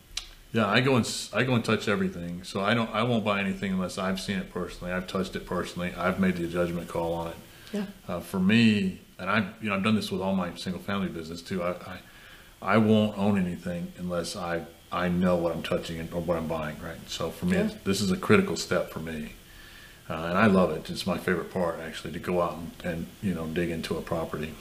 Yeah, 0.54 0.68
I 0.68 0.82
go 0.82 0.98
and 0.98 1.10
I 1.34 1.44
go 1.44 1.56
and 1.56 1.64
touch 1.64 1.88
everything. 1.88 2.44
So 2.44 2.62
I 2.62 2.74
don't 2.74 2.90
I 2.92 3.04
won't 3.04 3.24
buy 3.24 3.40
anything 3.40 3.72
unless 3.72 3.98
I've 3.98 4.20
seen 4.20 4.38
it 4.38 4.52
personally. 4.52 4.94
I've 4.94 5.08
touched 5.08 5.36
it 5.36 5.46
personally. 5.46 5.94
I've 5.96 6.20
made 6.20 6.36
the 6.36 6.48
judgment 6.48 6.90
call 6.90 7.14
on 7.14 7.28
it. 7.30 7.36
Yeah. 7.72 7.86
Uh, 8.08 8.20
for 8.20 8.40
me, 8.40 9.00
and 9.18 9.30
I 9.30 9.48
you 9.62 9.70
know 9.70 9.76
I've 9.76 9.84
done 9.84 9.96
this 9.96 10.12
with 10.12 10.22
all 10.22 10.36
my 10.36 10.54
single 10.56 10.82
family 10.82 11.08
business 11.08 11.42
too. 11.42 11.64
I 11.64 11.70
I, 11.72 12.00
I 12.62 12.78
won't 12.78 13.18
own 13.18 13.40
anything 13.40 13.94
unless 13.98 14.36
I 14.36 14.66
I 14.92 15.08
know 15.08 15.36
what 15.38 15.54
I'm 15.54 15.64
touching 15.64 16.00
and, 16.00 16.14
or 16.14 16.22
what 16.22 16.38
I'm 16.38 16.48
buying. 16.48 16.78
Right. 16.82 16.98
So 17.10 17.30
for 17.32 17.46
me, 17.46 17.58
Yeah. 17.58 17.70
this 17.86 18.02
is 18.02 18.12
a 18.12 18.18
critical 18.18 18.56
step 18.58 18.92
for 18.92 19.00
me. 19.00 19.34
Uh, 20.10 20.14
and 20.14 20.38
I 20.38 20.48
love 20.48 20.72
it. 20.72 20.90
It's 20.90 21.08
my 21.08 21.18
favorite 21.18 21.52
part 21.54 21.80
actually 21.80 22.12
to 22.14 22.20
go 22.20 22.42
out 22.42 22.58
and, 22.58 22.72
and 22.84 23.08
you 23.22 23.34
know 23.34 23.46
dig 23.48 23.70
into 23.70 23.98
a 23.98 24.02
property. 24.02 24.54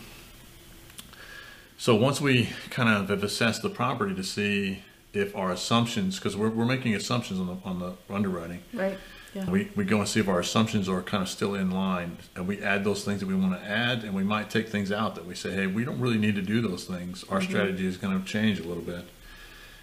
So 1.78 1.94
once 1.96 2.20
we 2.20 2.50
kind 2.68 2.88
of 2.88 3.08
have 3.08 3.24
assessed 3.24 3.62
the 3.62 3.70
property 3.70 4.14
to 4.14 4.22
see 4.22 4.82
if 5.12 5.34
our 5.34 5.50
assumptions, 5.50 6.16
because 6.18 6.36
we're, 6.36 6.50
we're 6.50 6.66
making 6.66 6.94
assumptions 6.94 7.40
on 7.40 7.46
the 7.48 7.56
on 7.64 7.78
the 7.80 7.94
underwriting, 8.14 8.62
Right. 8.72 8.98
Yeah. 9.34 9.48
we, 9.48 9.70
we 9.76 9.84
go 9.84 9.98
and 9.98 10.08
see 10.08 10.18
if 10.20 10.28
our 10.28 10.40
assumptions 10.40 10.88
are 10.88 11.02
kind 11.02 11.22
of 11.22 11.28
still 11.28 11.54
in 11.54 11.70
line, 11.70 12.18
and 12.36 12.46
we 12.46 12.60
add 12.62 12.84
those 12.84 13.04
things 13.04 13.20
that 13.20 13.26
we 13.26 13.34
want 13.34 13.60
to 13.60 13.64
add, 13.68 14.02
and 14.04 14.12
we 14.14 14.24
might 14.24 14.50
take 14.50 14.68
things 14.68 14.90
out 14.92 15.14
that 15.14 15.24
we 15.24 15.34
say, 15.36 15.52
hey, 15.52 15.66
we 15.68 15.84
don't 15.84 16.00
really 16.00 16.18
need 16.18 16.34
to 16.34 16.42
do 16.42 16.60
those 16.60 16.84
things. 16.84 17.24
Our 17.28 17.40
strategy 17.40 17.86
is 17.86 17.96
going 17.96 18.20
to 18.20 18.24
change 18.28 18.58
a 18.60 18.64
little 18.64 18.82
bit. 18.82 19.04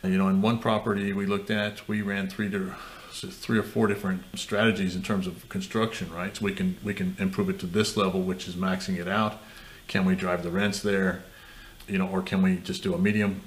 You 0.04 0.18
know, 0.18 0.28
in 0.28 0.42
one 0.42 0.60
property 0.60 1.12
we 1.14 1.26
looked 1.26 1.50
at, 1.50 1.88
we 1.88 2.02
ran 2.02 2.30
three 2.30 2.50
to 2.52 2.74
three 3.12 3.58
or 3.58 3.64
four 3.64 3.88
different 3.88 4.24
strategies 4.36 4.96
in 4.96 5.02
terms 5.02 5.26
of 5.26 5.50
construction, 5.50 6.12
right? 6.14 6.36
So 6.36 6.46
we 6.46 6.54
can 6.54 6.78
we 6.84 6.94
can 6.94 7.16
improve 7.20 7.50
it 7.50 7.60
to 7.60 7.66
this 7.66 7.98
level, 7.98 8.22
which 8.22 8.48
is 8.48 8.56
maxing 8.56 9.00
it 9.00 9.08
out. 9.08 9.42
Can 9.88 10.06
we 10.06 10.16
drive 10.16 10.44
the 10.44 10.52
rents 10.52 10.82
there? 10.82 11.24
You 11.88 11.98
know, 11.98 12.08
or 12.08 12.22
can 12.22 12.42
we 12.42 12.58
just 12.58 12.84
do 12.84 12.94
a 12.94 12.98
medium 12.98 13.42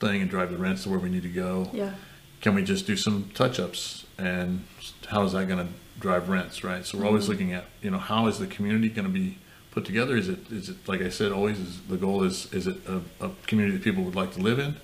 thing 0.00 0.20
and 0.20 0.30
drive 0.30 0.50
the 0.50 0.58
rents 0.58 0.82
to 0.82 0.90
where 0.90 0.98
we 0.98 1.08
need 1.08 1.22
to 1.22 1.28
go? 1.28 1.70
yeah. 1.72 1.94
can 2.40 2.54
we 2.54 2.62
just 2.62 2.86
do 2.86 2.96
some 2.96 3.30
touch-ups 3.34 4.06
and 4.16 4.64
how 5.08 5.24
is 5.24 5.32
that 5.32 5.48
going 5.48 5.66
to 5.66 5.72
drive 5.98 6.28
rents 6.28 6.62
right 6.62 6.86
so 6.86 6.96
we're 6.96 7.04
always 7.04 7.24
mm-hmm. 7.24 7.32
looking 7.32 7.52
at 7.52 7.64
you 7.82 7.90
know 7.90 7.98
how 7.98 8.28
is 8.28 8.38
the 8.38 8.46
community 8.46 8.88
going 8.88 9.06
to 9.06 9.12
be 9.12 9.38
put 9.78 9.84
together? 9.84 10.16
Is 10.16 10.28
it 10.28 10.50
is 10.50 10.68
it 10.68 10.76
like 10.88 11.00
I 11.00 11.08
said 11.08 11.32
always? 11.32 11.58
Is 11.58 11.80
the 11.82 11.96
goal 11.96 12.24
is 12.24 12.52
is 12.52 12.66
it 12.66 12.76
a, 12.88 13.00
a 13.24 13.30
community 13.46 13.76
that 13.76 13.84
people 13.84 14.02
would 14.04 14.16
like 14.16 14.32
to 14.34 14.40
live 14.40 14.58
in? 14.58 14.76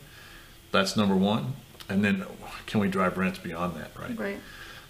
That's 0.74 0.96
number 0.96 1.14
one, 1.14 1.54
and 1.88 2.04
then 2.04 2.24
can 2.66 2.80
we 2.80 2.88
drive 2.88 3.16
rents 3.16 3.38
beyond 3.38 3.76
that? 3.76 3.92
Right. 3.96 4.18
Right. 4.18 4.40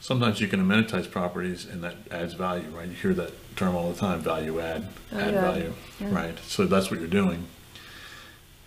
Sometimes 0.00 0.40
you 0.40 0.48
can 0.48 0.58
amenitize 0.66 1.10
properties, 1.10 1.66
and 1.66 1.84
that 1.84 1.96
adds 2.10 2.32
value. 2.32 2.70
Right. 2.70 2.88
You 2.88 2.94
hear 2.94 3.12
that 3.12 3.32
term 3.54 3.76
all 3.76 3.92
the 3.92 3.98
time: 3.98 4.20
value 4.20 4.60
add, 4.60 4.88
add 5.12 5.34
Value 5.34 5.36
add, 5.36 5.42
value. 5.42 5.72
yeah. 6.00 6.14
Right. 6.14 6.38
So 6.46 6.64
that's 6.64 6.90
what 6.90 7.00
you're 7.00 7.08
doing, 7.10 7.48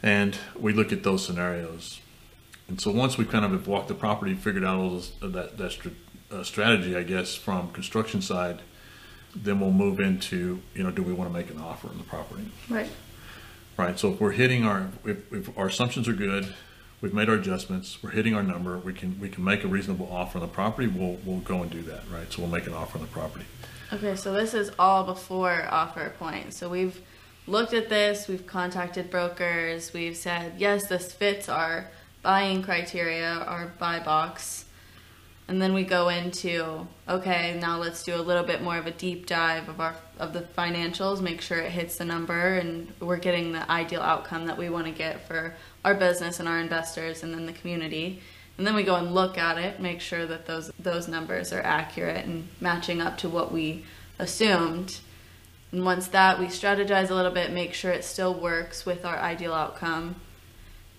and 0.04 0.38
we 0.56 0.74
look 0.74 0.94
at 0.94 1.02
those 1.02 1.26
scenarios. 1.26 2.02
And 2.68 2.80
so 2.80 2.92
once 2.92 3.18
we 3.18 3.26
kind 3.26 3.44
of 3.44 3.50
have 3.52 3.66
walked 3.66 3.88
the 3.88 3.96
property, 3.96 4.36
figured 4.36 4.64
out 4.64 4.78
all 4.78 4.92
those, 4.92 5.12
that 5.22 5.58
that 5.58 5.72
str- 5.72 5.90
uh, 6.32 6.44
strategy, 6.44 6.96
I 6.96 7.02
guess, 7.02 7.34
from 7.34 7.72
construction 7.72 8.22
side, 8.22 8.62
then 9.36 9.60
we'll 9.60 9.72
move 9.72 10.00
into 10.00 10.62
you 10.76 10.84
know, 10.84 10.92
do 10.92 11.02
we 11.02 11.14
want 11.14 11.32
to 11.32 11.34
make 11.36 11.50
an 11.50 11.58
offer 11.60 11.88
on 11.88 11.98
the 11.98 12.04
property? 12.04 12.46
Right. 12.70 12.92
Right. 13.76 13.98
So 13.98 14.14
if 14.14 14.20
we're 14.22 14.32
hitting 14.34 14.66
our, 14.66 14.90
if, 15.04 15.34
if 15.34 15.58
our 15.58 15.66
assumptions 15.68 16.08
are 16.08 16.14
good, 16.14 16.54
we've 17.02 17.14
made 17.14 17.30
our 17.30 17.36
adjustments, 17.36 18.02
we're 18.02 18.12
hitting 18.12 18.34
our 18.34 18.44
number, 18.44 18.78
we 18.78 18.94
can 18.94 19.20
we 19.20 19.30
can 19.30 19.44
make 19.44 19.64
a 19.64 19.68
reasonable 19.68 20.10
offer 20.12 20.40
on 20.40 20.42
the 20.42 20.48
property. 20.48 20.88
We'll 20.88 21.18
we'll 21.26 21.40
go 21.40 21.62
and 21.62 21.72
do 21.72 21.82
that. 21.84 22.04
Right. 22.12 22.32
So 22.32 22.42
we'll 22.42 22.52
make 22.52 22.68
an 22.68 22.74
offer 22.74 22.98
on 22.98 23.04
the 23.04 23.12
property. 23.12 23.46
Okay, 23.94 24.16
so 24.18 24.34
this 24.34 24.54
is 24.54 24.72
all 24.78 25.06
before 25.06 25.66
offer 25.72 26.14
point. 26.20 26.54
So 26.54 26.68
we've 26.68 27.02
looked 27.48 27.74
at 27.74 27.88
this, 27.88 28.28
we've 28.28 28.46
contacted 28.46 29.10
brokers, 29.10 29.94
we've 29.94 30.18
said, 30.18 30.56
yes, 30.58 30.88
this 30.88 31.14
fits 31.14 31.48
our 31.48 31.90
buying 32.22 32.62
criteria, 32.62 33.30
our 33.48 33.72
buy 33.80 34.00
box. 34.00 34.66
And 35.50 35.62
then 35.62 35.74
we 35.74 35.84
go 35.84 36.10
into, 36.10 36.88
okay, 37.08 37.58
now 37.60 37.78
let's 37.78 38.04
do 38.04 38.16
a 38.16 38.22
little 38.22 38.44
bit 38.44 38.62
more 38.62 38.78
of 38.78 38.86
a 38.86 38.92
deep 38.92 39.28
dive 39.28 39.70
of 39.70 39.80
our 39.80 39.96
of 40.20 40.34
the 40.34 40.42
financials, 40.42 41.22
make 41.22 41.42
sure 41.42 41.60
it 41.60 41.72
hits 41.72 41.98
the 41.98 42.06
number 42.06 42.56
and 42.56 42.92
we're 43.00 43.18
getting 43.18 43.52
the 43.52 43.70
ideal 43.72 44.02
outcome 44.02 44.48
that 44.48 44.58
we 44.58 44.68
want 44.68 44.86
to 44.86 44.92
get 44.92 45.28
for 45.28 45.56
our 45.86 45.94
business 45.94 46.40
and 46.40 46.50
our 46.50 46.60
investors 46.60 47.24
and 47.24 47.34
then 47.34 47.46
the 47.46 47.54
community. 47.54 48.22
And 48.58 48.66
then 48.66 48.76
we 48.76 48.84
go 48.84 48.96
and 48.96 49.14
look 49.14 49.38
at 49.38 49.58
it, 49.58 49.80
make 49.80 50.02
sure 50.02 50.26
that 50.26 50.48
those 50.48 50.72
those 50.80 51.08
numbers 51.08 51.54
are 51.54 51.62
accurate 51.62 52.26
and 52.26 52.48
matching 52.60 53.00
up 53.02 53.18
to 53.20 53.30
what 53.30 53.52
we 53.52 53.86
assumed. 54.20 55.00
And 55.72 55.86
once 55.86 56.08
that, 56.08 56.40
we 56.40 56.48
strategize 56.48 57.10
a 57.10 57.14
little 57.14 57.32
bit, 57.32 57.52
make 57.52 57.74
sure 57.74 57.92
it 57.92 58.04
still 58.04 58.34
works 58.34 58.86
with 58.86 59.06
our 59.06 59.18
ideal 59.18 59.54
outcome, 59.54 60.16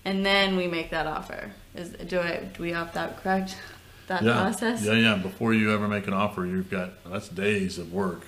and 0.05 0.25
then 0.25 0.55
we 0.55 0.67
make 0.67 0.91
that 0.91 1.05
offer. 1.05 1.51
Is 1.75 1.89
do 1.89 2.19
I 2.19 2.49
do 2.53 2.63
we 2.63 2.71
have 2.71 2.93
that 2.93 3.21
correct? 3.21 3.57
That 4.09 4.23
yeah. 4.23 4.41
process. 4.41 4.83
Yeah. 4.83 4.93
Yeah. 4.93 5.15
Before 5.15 5.53
you 5.53 5.71
ever 5.71 5.87
make 5.87 6.07
an 6.07 6.13
offer, 6.13 6.45
you've 6.45 6.69
got 6.69 7.03
that's 7.05 7.29
days 7.29 7.77
of 7.77 7.93
work 7.93 8.25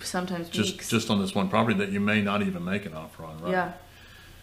Sometimes 0.00 0.48
just 0.48 0.74
weeks. 0.74 0.88
just 0.88 1.10
on 1.10 1.20
this 1.20 1.34
one 1.34 1.48
property 1.48 1.76
that 1.78 1.90
you 1.90 2.00
may 2.00 2.22
not 2.22 2.42
even 2.42 2.64
make 2.64 2.86
an 2.86 2.94
offer 2.94 3.24
on. 3.24 3.40
Right. 3.40 3.52
Yeah. 3.52 3.72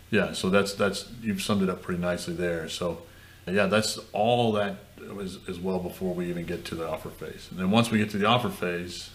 Yeah, 0.10 0.34
so 0.34 0.50
that's 0.50 0.74
that's 0.74 1.10
you've 1.22 1.42
summed 1.42 1.64
it 1.64 1.70
up 1.70 1.82
pretty 1.82 2.02
nicely 2.02 2.34
there. 2.34 2.68
So, 2.68 3.04
yeah, 3.48 3.68
that's 3.68 3.98
all 4.12 4.52
that 4.54 4.76
is, 5.20 5.38
is 5.48 5.58
well 5.58 5.80
before 5.80 6.14
we 6.14 6.30
even 6.30 6.46
get 6.46 6.66
to 6.66 6.76
the 6.76 6.88
offer 6.88 7.10
phase. 7.10 7.48
And 7.50 7.60
then 7.60 7.72
once 7.72 7.90
we 7.90 7.98
get 7.98 8.10
to 8.12 8.18
the 8.18 8.26
offer 8.26 8.50
phase, 8.50 9.12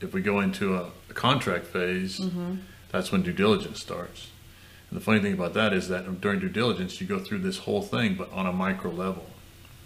if 0.00 0.12
we 0.12 0.20
go 0.20 0.40
into 0.40 0.76
a, 0.76 0.90
a 1.08 1.14
contract 1.14 1.64
phase, 1.64 2.20
mm-hmm. 2.20 2.56
that's 2.92 3.10
when 3.10 3.22
due 3.22 3.32
diligence 3.32 3.80
starts. 3.80 4.28
And 4.90 5.00
the 5.00 5.02
funny 5.02 5.20
thing 5.20 5.32
about 5.32 5.54
that 5.54 5.72
is 5.72 5.88
that 5.88 6.20
during 6.20 6.38
due 6.38 6.50
diligence, 6.50 7.00
you 7.00 7.06
go 7.06 7.18
through 7.18 7.38
this 7.38 7.58
whole 7.58 7.82
thing, 7.82 8.14
but 8.14 8.30
on 8.30 8.46
a 8.46 8.52
micro 8.52 8.90
level, 8.90 9.26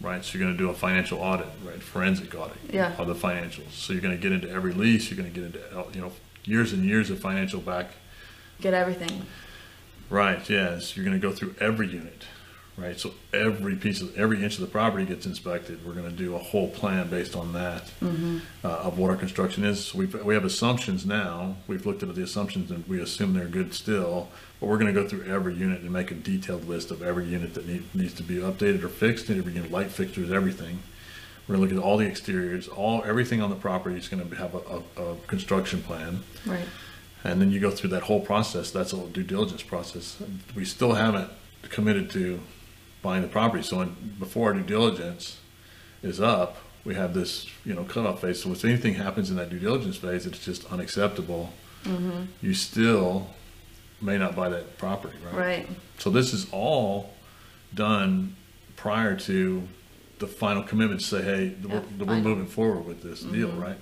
right? 0.00 0.25
So 0.25 0.38
you're 0.38 0.47
going 0.47 0.57
to 0.57 0.62
do 0.62 0.71
a 0.71 0.75
financial 0.75 1.19
audit, 1.21 1.47
right? 1.64 1.83
Forensic 1.83 2.35
audit 2.35 2.57
Yeah. 2.71 2.92
of 2.99 3.07
the 3.07 3.14
financials. 3.14 3.73
So 3.73 3.92
you're 3.92 4.02
going 4.02 4.16
to 4.16 4.21
get 4.23 4.33
into 4.33 4.50
every 4.50 4.73
lease. 4.73 5.11
You're 5.11 5.19
going 5.21 5.33
to 5.33 5.40
get 5.40 5.47
into 5.47 5.78
uh, 5.78 5.85
you 5.92 6.00
know 6.00 6.12
years 6.45 6.73
and 6.73 6.85
years 6.85 7.11
of 7.11 7.19
financial 7.21 7.61
back 7.61 7.87
Get 8.61 8.75
everything. 8.75 9.25
Right. 10.11 10.49
Yes. 10.50 10.95
You're 10.97 11.04
going 11.04 11.19
to 11.19 11.26
go 11.28 11.33
through 11.35 11.54
every 11.61 11.88
unit. 11.88 12.25
Right. 12.81 12.99
So 12.99 13.13
every 13.35 13.77
piece 13.77 14.01
of 14.01 14.17
every 14.17 14.43
inch 14.43 14.55
of 14.55 14.63
the 14.63 14.67
property 14.67 15.05
gets 15.05 15.27
inspected. 15.27 15.85
We're 15.85 15.93
going 15.93 16.09
to 16.09 16.17
do 16.17 16.35
a 16.35 16.39
whole 16.39 16.69
plan 16.69 17.11
based 17.11 17.37
on 17.37 17.53
that 17.53 17.91
uh, 18.03 18.39
of 18.69 18.99
what 18.99 19.11
our 19.11 19.17
construction 19.17 19.65
is. 19.65 19.85
So 19.87 19.99
we've, 19.99 20.25
we 20.25 20.33
have 20.33 20.47
assumptions 20.47 21.05
now. 21.05 21.57
We've 21.67 21.85
looked 21.85 22.03
at 22.03 22.15
the 22.15 22.23
assumptions 22.23 22.71
and 22.71 22.87
we 22.89 23.01
assume 23.01 23.35
they're 23.35 23.45
good 23.45 23.75
still. 23.75 24.29
But 24.59 24.69
we're 24.69 24.79
going 24.79 24.95
to 24.95 24.99
go 24.99 25.07
through 25.07 25.25
every 25.31 25.55
unit 25.55 25.83
and 25.83 25.91
make 25.91 26.11
a 26.11 26.15
detailed 26.15 26.67
list 26.67 26.91
of 26.91 27.03
every 27.03 27.27
unit 27.27 27.53
that 27.55 27.69
need, 27.69 27.95
needs 27.95 28.15
to 28.15 28.23
be 28.23 28.37
updated 28.37 28.83
or 28.83 28.89
fixed. 28.89 29.29
Every 29.29 29.53
unit, 29.53 29.71
light 29.71 29.91
fixtures, 29.91 30.33
everything. 30.33 30.83
We're 31.47 31.57
going 31.57 31.69
to 31.69 31.75
look 31.75 31.85
at 31.85 31.87
all 31.87 31.99
the 31.99 32.07
exteriors. 32.07 32.67
All 32.67 33.03
everything 33.05 33.43
on 33.43 33.51
the 33.51 33.57
property 33.57 33.99
is 33.99 34.09
going 34.09 34.27
to 34.27 34.37
have 34.37 34.55
a, 34.55 34.83
a, 34.97 35.13
a 35.13 35.17
construction 35.27 35.83
plan. 35.83 36.23
Right. 36.47 36.67
And 37.25 37.43
then 37.43 37.51
you 37.51 37.61
go 37.61 37.71
through 37.71 37.91
that 37.91 38.05
whole 38.05 38.21
process. 38.21 38.71
That's 38.71 38.95
a 38.95 39.07
due 39.09 39.23
diligence 39.23 39.63
process. 39.63 40.17
We 40.55 40.65
still 40.65 40.95
haven't 40.95 41.31
committed 41.69 42.11
to 42.13 42.41
buying 43.02 43.23
the 43.23 43.28
property. 43.28 43.62
So 43.62 43.80
in, 43.80 44.14
before 44.19 44.49
our 44.49 44.54
due 44.54 44.64
diligence 44.64 45.38
is 46.02 46.21
up, 46.21 46.57
we 46.85 46.95
have 46.95 47.14
this, 47.14 47.47
you 47.64 47.75
know, 47.75 47.85
cutoff 47.85 48.23
phase. 48.23 48.42
So 48.42 48.52
if 48.52 48.64
anything 48.64 48.95
happens 48.95 49.30
in 49.30 49.37
that 49.37 49.50
due 49.50 49.59
diligence 49.59 49.97
phase, 49.97 50.26
it's 50.26 50.38
just 50.38 50.71
unacceptable. 50.73 51.52
Mm-hmm. 51.85 52.23
You 52.40 52.54
still 52.54 53.28
may 54.00 54.16
not 54.16 54.35
buy 54.35 54.49
that 54.49 54.78
property, 54.78 55.16
right? 55.25 55.35
Right. 55.35 55.69
So 55.99 56.11
this 56.11 56.33
is 56.33 56.47
all 56.52 57.12
done 57.75 58.37
prior 58.76 59.16
to 59.16 59.62
the 60.19 60.26
final 60.26 60.62
commitment 60.62 61.00
to 61.00 61.07
say, 61.07 61.23
hey, 61.23 61.57
Yeah, 61.66 61.83
we're, 61.99 62.07
we're 62.07 62.21
moving 62.21 62.47
forward 62.47 62.87
with 62.87 63.02
this 63.02 63.21
deal, 63.21 63.49
mm-hmm. 63.49 63.61
right? 63.61 63.78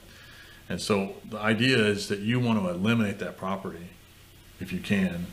And 0.68 0.80
so 0.80 1.14
the 1.28 1.38
idea 1.38 1.78
is 1.78 2.08
that 2.08 2.18
you 2.20 2.40
want 2.40 2.62
to 2.62 2.68
eliminate 2.68 3.18
that 3.20 3.36
property 3.36 3.88
if 4.60 4.72
you 4.72 4.80
can. 4.80 5.26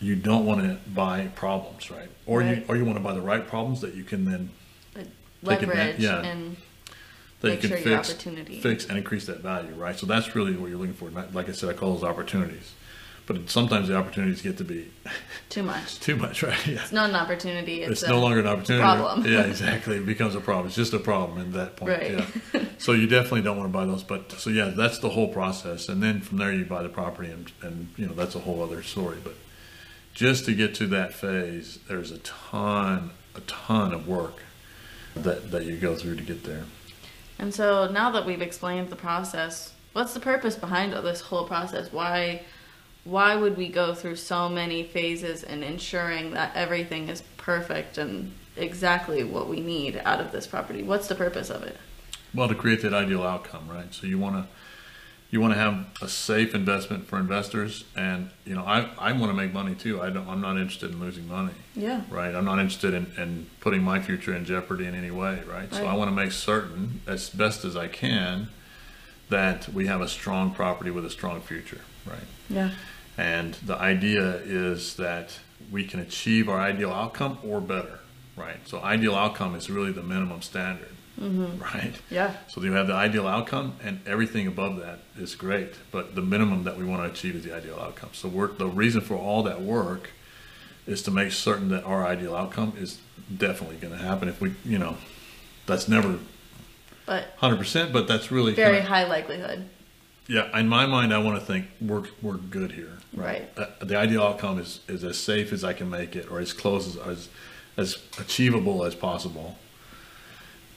You 0.00 0.16
don't 0.16 0.46
want 0.46 0.62
to 0.62 0.78
buy 0.90 1.28
problems, 1.34 1.90
right? 1.90 2.08
Or 2.26 2.42
you 2.42 2.64
or 2.68 2.76
you 2.76 2.84
want 2.84 2.96
to 2.96 3.04
buy 3.04 3.12
the 3.12 3.20
right 3.20 3.46
problems 3.46 3.80
that 3.82 3.94
you 3.94 4.02
can 4.04 4.24
then 4.24 4.50
But 4.94 5.04
Take 5.60 5.68
leverage 5.68 5.98
yeah. 5.98 6.22
and 6.22 6.56
that 7.40 7.48
Make 7.48 7.62
you 7.62 7.68
sure 7.68 7.78
can 7.78 7.86
your 7.88 7.98
fix, 7.98 8.10
opportunity. 8.10 8.60
fix 8.60 8.86
and 8.86 8.98
increase 8.98 9.26
that 9.26 9.40
value, 9.40 9.72
right? 9.74 9.98
So 9.98 10.06
that's 10.06 10.34
really 10.34 10.56
what 10.56 10.70
you're 10.70 10.78
looking 10.78 10.94
for. 10.94 11.10
Like 11.10 11.48
I 11.48 11.52
said, 11.52 11.70
I 11.70 11.72
call 11.74 11.94
those 11.94 12.04
opportunities, 12.04 12.72
but 13.26 13.48
sometimes 13.48 13.88
the 13.88 13.96
opportunities 13.96 14.42
get 14.42 14.58
to 14.58 14.64
be 14.64 14.90
too 15.48 15.62
much. 15.62 16.00
too 16.00 16.16
much, 16.16 16.42
right? 16.42 16.66
Yeah. 16.66 16.80
It's 16.82 16.92
not 16.92 17.10
an 17.10 17.16
opportunity. 17.16 17.82
It's, 17.82 18.02
it's 18.02 18.10
no 18.10 18.20
longer 18.20 18.40
an 18.40 18.46
opportunity. 18.46 18.82
problem. 18.82 19.26
Yeah, 19.26 19.40
exactly. 19.44 19.96
It 19.96 20.06
becomes 20.06 20.34
a 20.34 20.40
problem. 20.40 20.66
It's 20.66 20.76
just 20.76 20.92
a 20.94 20.98
problem 20.98 21.38
at 21.40 21.52
that 21.54 21.76
point. 21.76 21.92
Right. 21.92 22.10
Yeah. 22.52 22.64
So 22.78 22.92
you 22.92 23.06
definitely 23.06 23.42
don't 23.42 23.56
want 23.58 23.68
to 23.70 23.72
buy 23.78 23.84
those. 23.86 24.02
But 24.02 24.32
so 24.32 24.48
yeah, 24.50 24.72
that's 24.74 24.98
the 24.98 25.10
whole 25.10 25.28
process. 25.28 25.88
And 25.88 26.02
then 26.02 26.20
from 26.20 26.38
there 26.38 26.52
you 26.52 26.64
buy 26.64 26.82
the 26.82 26.88
property 26.88 27.30
and, 27.30 27.50
and 27.62 27.88
you 27.96 28.06
know, 28.06 28.14
that's 28.14 28.34
a 28.34 28.40
whole 28.40 28.62
other 28.62 28.82
story. 28.82 29.18
But 29.22 29.34
just 30.14 30.44
to 30.46 30.54
get 30.54 30.74
to 30.76 30.86
that 30.88 31.14
phase, 31.14 31.78
there's 31.88 32.10
a 32.10 32.18
ton, 32.18 33.10
a 33.34 33.40
ton 33.42 33.92
of 33.92 34.08
work 34.08 34.42
that, 35.14 35.50
that 35.50 35.64
you 35.64 35.76
go 35.76 35.94
through 35.94 36.16
to 36.16 36.22
get 36.22 36.44
there. 36.44 36.64
And 37.38 37.54
so 37.54 37.90
now 37.90 38.10
that 38.10 38.26
we've 38.26 38.42
explained 38.42 38.90
the 38.90 38.96
process, 38.96 39.72
what's 39.92 40.14
the 40.14 40.20
purpose 40.20 40.56
behind 40.56 40.94
all 40.94 41.02
this 41.02 41.20
whole 41.20 41.46
process? 41.46 41.92
Why 41.92 42.42
why 43.04 43.34
would 43.34 43.56
we 43.56 43.68
go 43.68 43.94
through 43.94 44.16
so 44.16 44.48
many 44.48 44.82
phases 44.82 45.42
in 45.42 45.62
ensuring 45.62 46.32
that 46.32 46.54
everything 46.54 47.08
is 47.08 47.22
perfect 47.38 47.96
and 47.96 48.32
exactly 48.56 49.24
what 49.24 49.48
we 49.48 49.60
need 49.60 50.00
out 50.04 50.20
of 50.20 50.32
this 50.32 50.46
property? 50.46 50.82
What's 50.82 51.08
the 51.08 51.14
purpose 51.14 51.48
of 51.48 51.62
it? 51.62 51.78
Well, 52.34 52.48
to 52.48 52.54
create 52.54 52.82
that 52.82 52.92
ideal 52.92 53.22
outcome, 53.22 53.68
right? 53.68 53.92
So 53.94 54.06
you 54.06 54.18
want 54.18 54.36
to 54.36 54.46
you 55.30 55.40
want 55.40 55.54
to 55.54 55.58
have 55.58 55.86
a 56.02 56.08
safe 56.08 56.54
investment 56.54 57.06
for 57.06 57.18
investors, 57.18 57.84
and 57.96 58.30
you 58.44 58.54
know 58.54 58.64
I, 58.64 58.90
I 58.98 59.12
want 59.12 59.30
to 59.30 59.34
make 59.34 59.52
money 59.52 59.74
too. 59.74 60.00
I 60.02 60.10
don't 60.10 60.28
I'm 60.28 60.40
not 60.40 60.56
interested 60.56 60.90
in 60.90 61.00
losing 61.00 61.28
money. 61.28 61.54
Yeah. 61.74 62.02
right? 62.10 62.34
I'm 62.34 62.44
not 62.44 62.58
interested 62.58 62.94
in, 62.94 63.12
in 63.16 63.48
putting 63.60 63.82
my 63.82 64.00
future 64.00 64.34
in 64.34 64.44
jeopardy 64.44 64.86
in 64.86 64.94
any 64.94 65.10
way, 65.10 65.42
right? 65.48 65.72
So 65.72 65.86
I 65.86 65.94
want 65.94 66.10
to 66.10 66.14
make 66.14 66.32
certain, 66.32 67.00
as 67.06 67.30
best 67.30 67.64
as 67.64 67.76
I 67.76 67.86
can, 67.86 68.48
that 69.28 69.68
we 69.68 69.86
have 69.86 70.00
a 70.00 70.08
strong 70.08 70.52
property 70.52 70.90
with 70.90 71.04
a 71.04 71.10
strong 71.10 71.40
future, 71.40 71.80
right? 72.04 72.18
Yeah. 72.48 72.72
And 73.16 73.54
the 73.54 73.76
idea 73.76 74.36
is 74.44 74.96
that 74.96 75.38
we 75.70 75.84
can 75.84 76.00
achieve 76.00 76.48
our 76.48 76.60
ideal 76.60 76.90
outcome 76.90 77.38
or 77.44 77.60
better, 77.60 78.00
right? 78.36 78.56
So 78.66 78.80
ideal 78.80 79.14
outcome 79.14 79.54
is 79.54 79.70
really 79.70 79.92
the 79.92 80.02
minimum 80.02 80.42
standard, 80.42 80.88
right? 81.20 81.92
Yeah. 82.10 82.34
So 82.48 82.62
you 82.62 82.72
have 82.72 82.86
the 82.86 82.94
ideal 82.94 83.26
outcome, 83.26 83.74
and 83.84 84.00
everything 84.06 84.46
above 84.46 84.78
that 84.80 85.00
is 85.18 85.34
great. 85.34 85.74
But 85.90 86.14
the 86.14 86.22
minimum 86.22 86.64
that 86.64 86.76
we 86.78 86.84
want 86.84 87.02
to 87.04 87.10
achieve 87.10 87.36
is 87.36 87.44
the 87.44 87.54
ideal 87.54 87.78
outcome. 87.78 88.10
So 88.12 88.28
we're, 88.28 88.48
the 88.48 88.66
reason 88.66 89.00
for 89.02 89.14
all 89.16 89.42
that 89.44 89.60
work 89.60 90.10
is 90.86 91.02
to 91.02 91.10
make 91.10 91.30
certain 91.32 91.68
that 91.68 91.84
our 91.84 92.06
ideal 92.06 92.34
outcome 92.34 92.72
is 92.78 92.98
definitely 93.36 93.76
going 93.76 93.92
to 93.96 94.02
happen. 94.02 94.28
If 94.28 94.40
we, 94.40 94.54
you 94.64 94.78
know, 94.78 94.96
that's 95.66 95.88
never 95.88 96.18
But 97.06 97.36
100%, 97.38 97.92
but 97.92 98.08
that's 98.08 98.30
really 98.32 98.54
very 98.54 98.76
kinda- 98.78 98.88
high 98.88 99.04
likelihood. 99.06 99.68
yeah. 100.26 100.58
In 100.58 100.68
my 100.68 100.86
mind, 100.86 101.12
I 101.12 101.18
want 101.18 101.38
to 101.38 101.44
think 101.44 101.66
we're 101.80 102.04
we're 102.22 102.36
good 102.38 102.72
here. 102.72 102.98
Right. 103.12 103.48
Uh, 103.58 103.66
the 103.82 103.96
ideal 103.96 104.22
outcome 104.22 104.58
is 104.58 104.80
is 104.88 105.04
as 105.04 105.18
safe 105.18 105.52
as 105.52 105.64
I 105.64 105.72
can 105.74 105.90
make 105.90 106.16
it, 106.16 106.30
or 106.30 106.38
as 106.40 106.52
close 106.52 106.86
as 106.88 106.96
as, 106.96 107.28
as 107.76 107.98
achievable 108.18 108.84
as 108.84 108.94
possible. 108.94 109.58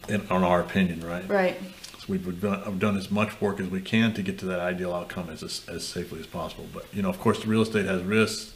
In 0.09 0.27
on 0.29 0.43
our 0.43 0.59
opinion, 0.59 1.01
right? 1.01 1.27
Right. 1.27 1.57
So 1.99 2.05
we've 2.09 2.41
done, 2.41 2.61
I've 2.65 2.79
done 2.79 2.97
as 2.97 3.09
much 3.09 3.39
work 3.39 3.59
as 3.61 3.67
we 3.67 3.79
can 3.81 4.13
to 4.15 4.21
get 4.21 4.37
to 4.39 4.45
that 4.47 4.59
ideal 4.59 4.93
outcome 4.93 5.29
as, 5.29 5.41
as 5.69 5.87
safely 5.87 6.19
as 6.19 6.27
possible. 6.27 6.67
But, 6.73 6.85
you 6.93 7.01
know, 7.01 7.09
of 7.09 7.19
course, 7.19 7.41
the 7.41 7.47
real 7.47 7.61
estate 7.61 7.85
has 7.85 8.01
risks. 8.03 8.53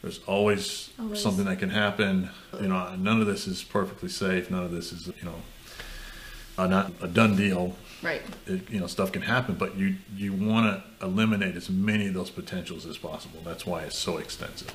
There's 0.00 0.20
always, 0.26 0.90
Always. 0.98 1.20
something 1.20 1.44
that 1.44 1.58
can 1.58 1.70
happen. 1.70 2.30
You 2.60 2.68
know, 2.68 2.94
none 2.96 3.20
of 3.20 3.26
this 3.26 3.46
is 3.46 3.62
perfectly 3.62 4.08
safe. 4.08 4.50
None 4.50 4.64
of 4.64 4.70
this 4.70 4.92
is, 4.92 5.08
you 5.08 5.24
know, 5.24 5.34
uh, 6.56 6.66
not 6.66 6.92
a 7.02 7.08
done 7.08 7.36
deal. 7.36 7.76
Right. 8.02 8.22
It, 8.46 8.70
you 8.70 8.80
know, 8.80 8.86
stuff 8.86 9.12
can 9.12 9.22
happen, 9.22 9.56
but 9.56 9.76
you 9.76 9.96
you 10.16 10.32
want 10.32 10.66
to 10.66 11.04
eliminate 11.04 11.56
as 11.56 11.68
many 11.68 12.06
of 12.06 12.14
those 12.14 12.30
potentials 12.30 12.86
as 12.86 12.96
possible. 12.96 13.40
That's 13.44 13.66
why 13.66 13.82
it's 13.82 13.98
so 13.98 14.18
extensive. 14.18 14.72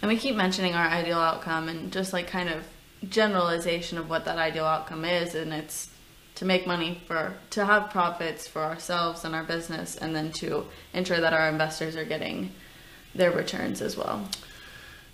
And 0.00 0.10
we 0.10 0.16
keep 0.16 0.34
mentioning 0.34 0.74
our 0.74 0.86
ideal 0.86 1.18
outcome 1.18 1.68
and 1.68 1.92
just 1.92 2.12
like 2.12 2.26
kind 2.26 2.48
of 2.48 2.64
generalization 3.08 3.98
of 3.98 4.08
what 4.08 4.24
that 4.24 4.38
ideal 4.38 4.64
outcome 4.64 5.04
is 5.04 5.34
and 5.34 5.52
it's 5.52 5.88
to 6.34 6.44
make 6.44 6.66
money 6.66 7.00
for 7.06 7.34
to 7.50 7.64
have 7.64 7.90
profits 7.90 8.46
for 8.46 8.62
ourselves 8.62 9.24
and 9.24 9.34
our 9.34 9.42
business 9.44 9.96
and 9.96 10.14
then 10.14 10.32
to 10.32 10.66
ensure 10.94 11.20
that 11.20 11.32
our 11.32 11.48
investors 11.48 11.96
are 11.96 12.04
getting 12.04 12.52
their 13.14 13.30
returns 13.30 13.82
as 13.82 13.96
well. 13.96 14.28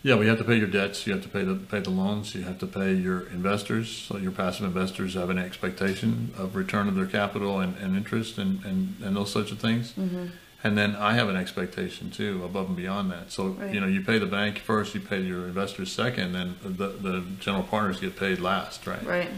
Yeah, 0.03 0.15
we 0.15 0.29
have 0.29 0.39
to 0.39 0.45
pay 0.45 0.57
your 0.57 0.69
debts. 0.69 1.07
You 1.07 1.13
have 1.15 1.23
to 1.25 1.29
pay 1.29 1.43
the 1.43 1.57
pay 1.57 1.81
the 1.81 1.91
loans. 1.91 2.35
You 2.35 2.43
have 2.43 2.59
to 2.61 2.67
pay 2.67 2.95
your 2.95 3.27
investors. 3.29 3.91
So 3.91 4.17
your 4.17 4.31
passive 4.31 4.65
investors 4.65 5.15
have 5.15 5.29
an 5.29 5.39
expectation 5.39 6.33
of 6.39 6.55
return 6.55 6.87
of 6.89 6.95
their 6.95 7.07
capital 7.07 7.59
and, 7.59 7.77
and 7.79 7.97
interest 7.97 8.39
and, 8.39 8.65
and, 8.65 8.95
and 9.03 9.17
those 9.17 9.33
sorts 9.33 9.51
of 9.51 9.59
things. 9.59 9.93
Mm-hmm. 9.93 10.27
And 10.65 10.77
then 10.77 10.97
I 10.97 11.15
have 11.15 11.29
an 11.29 11.37
expectation 11.37 12.11
too, 12.11 12.43
above 12.45 12.67
and 12.67 12.77
beyond 12.77 13.11
that. 13.13 13.31
So 13.31 13.49
Right. 13.49 13.73
you 13.73 13.81
know, 13.81 13.87
you 13.87 14.01
pay 14.01 14.19
the 14.19 14.27
bank 14.27 14.59
first, 14.59 14.95
you 14.95 15.01
pay 15.01 15.21
your 15.21 15.47
investors 15.47 15.93
second, 15.93 16.33
then 16.33 16.57
the 16.63 16.89
the 16.89 17.25
general 17.41 17.63
partners 17.63 18.01
get 18.01 18.17
paid 18.17 18.41
last, 18.41 18.87
right? 18.87 19.05
Right. 19.05 19.31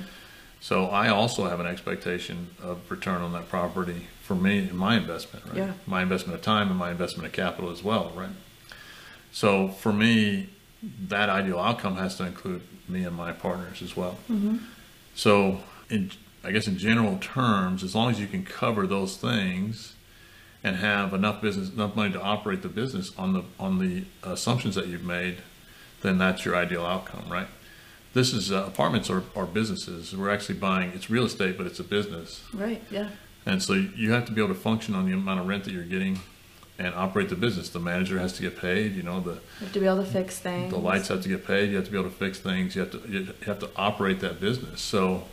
So 0.61 0.87
I 0.87 1.09
also 1.09 1.49
have 1.49 1.61
an 1.61 1.67
expectation 1.67 2.51
of 2.63 2.91
return 2.91 3.23
on 3.23 3.33
that 3.33 3.49
property 3.49 4.07
for 4.23 4.35
me 4.35 4.59
and 4.59 4.75
my 4.79 4.97
investment, 4.97 5.47
right? 5.47 5.57
Yeah. 5.57 5.73
My 5.87 6.03
investment 6.03 6.39
of 6.39 6.43
time 6.45 6.69
and 6.69 6.79
my 6.79 6.91
investment 6.91 7.27
of 7.27 7.33
capital 7.33 7.71
as 7.71 7.83
well, 7.83 8.13
right? 8.15 8.31
So 9.33 9.69
for 9.69 9.93
me, 9.93 10.49
that 11.09 11.29
ideal 11.29 11.59
outcome 11.59 11.97
has 11.97 12.17
to 12.17 12.27
include 12.27 12.63
me 12.89 13.05
and 13.05 13.15
my 13.15 13.33
partners 13.33 13.83
as 13.83 13.97
well. 13.97 14.17
Mm-hmm. 14.31 14.57
So 15.15 15.61
in 15.91 16.13
I 16.43 16.53
guess 16.53 16.67
in 16.67 16.79
general 16.79 17.19
terms, 17.19 17.83
as 17.85 17.95
long 17.95 18.11
as 18.11 18.19
you 18.19 18.27
can 18.27 18.45
cover 18.45 18.87
those 18.87 19.17
things 19.19 19.95
and 20.63 20.77
have 20.77 21.15
enough 21.15 21.41
business 21.41 21.71
enough 21.71 21.97
money 21.97 22.13
to 22.13 22.21
operate 22.21 22.63
the 22.63 22.69
business 22.69 23.13
on 23.17 23.33
the 23.33 23.43
on 23.59 23.79
the 23.79 24.05
assumptions 24.23 24.75
that 24.75 24.87
you've 24.87 25.05
made, 25.05 25.39
then 26.03 26.19
that's 26.19 26.45
your 26.45 26.57
ideal 26.57 26.85
outcome, 26.85 27.25
right? 27.31 27.49
This 28.13 28.33
is 28.35 28.51
uh, 28.51 28.65
apartments 28.67 29.09
or, 29.09 29.23
or 29.35 29.47
businesses. 29.47 30.17
We're 30.17 30.31
actually 30.31 30.57
buying 30.59 30.91
it's 30.91 31.09
real 31.09 31.25
estate, 31.25 31.57
but 31.57 31.67
it's 31.67 31.79
a 31.81 31.85
business. 31.85 32.43
Right. 32.53 32.83
Yeah. 32.91 33.09
And 33.47 33.63
so 33.63 33.73
you 33.73 34.13
have 34.13 34.27
to 34.27 34.33
be 34.33 34.43
able 34.43 34.55
to 34.55 34.61
function 34.61 34.95
on 34.95 35.07
the 35.07 35.13
amount 35.13 35.41
of 35.41 35.47
rent 35.47 35.65
that 35.65 35.73
you're 35.73 35.85
getting 35.85 36.19
and 36.79 36.95
operate 36.95 37.29
the 37.29 37.37
business. 37.37 37.69
The 37.69 37.79
manager 37.79 38.19
has 38.19 38.33
to 38.35 38.43
get 38.43 38.59
paid, 38.59 38.95
you 38.95 39.03
know, 39.03 39.21
the 39.21 39.33
You 39.33 39.41
have 39.61 39.73
to 39.73 39.81
be 39.81 39.87
able 39.87 39.99
to 40.05 40.11
fix 40.11 40.39
things. 40.39 40.71
the 40.73 40.79
lights 40.79 41.09
have 41.09 41.23
to 41.23 41.29
get 41.29 41.47
paid. 41.47 41.71
You 41.71 41.77
have 41.77 41.85
to 41.87 41.91
be 41.91 41.99
able 41.99 42.11
to 42.11 42.17
fix 42.17 42.39
things. 42.39 42.75
You 42.75 42.83
have 42.83 42.91
to 42.91 43.01
you 43.09 43.29
have 43.47 43.59
to 43.61 43.71
operate 43.77 44.21
that 44.21 44.41
business. 44.41 44.81
So 44.83 45.25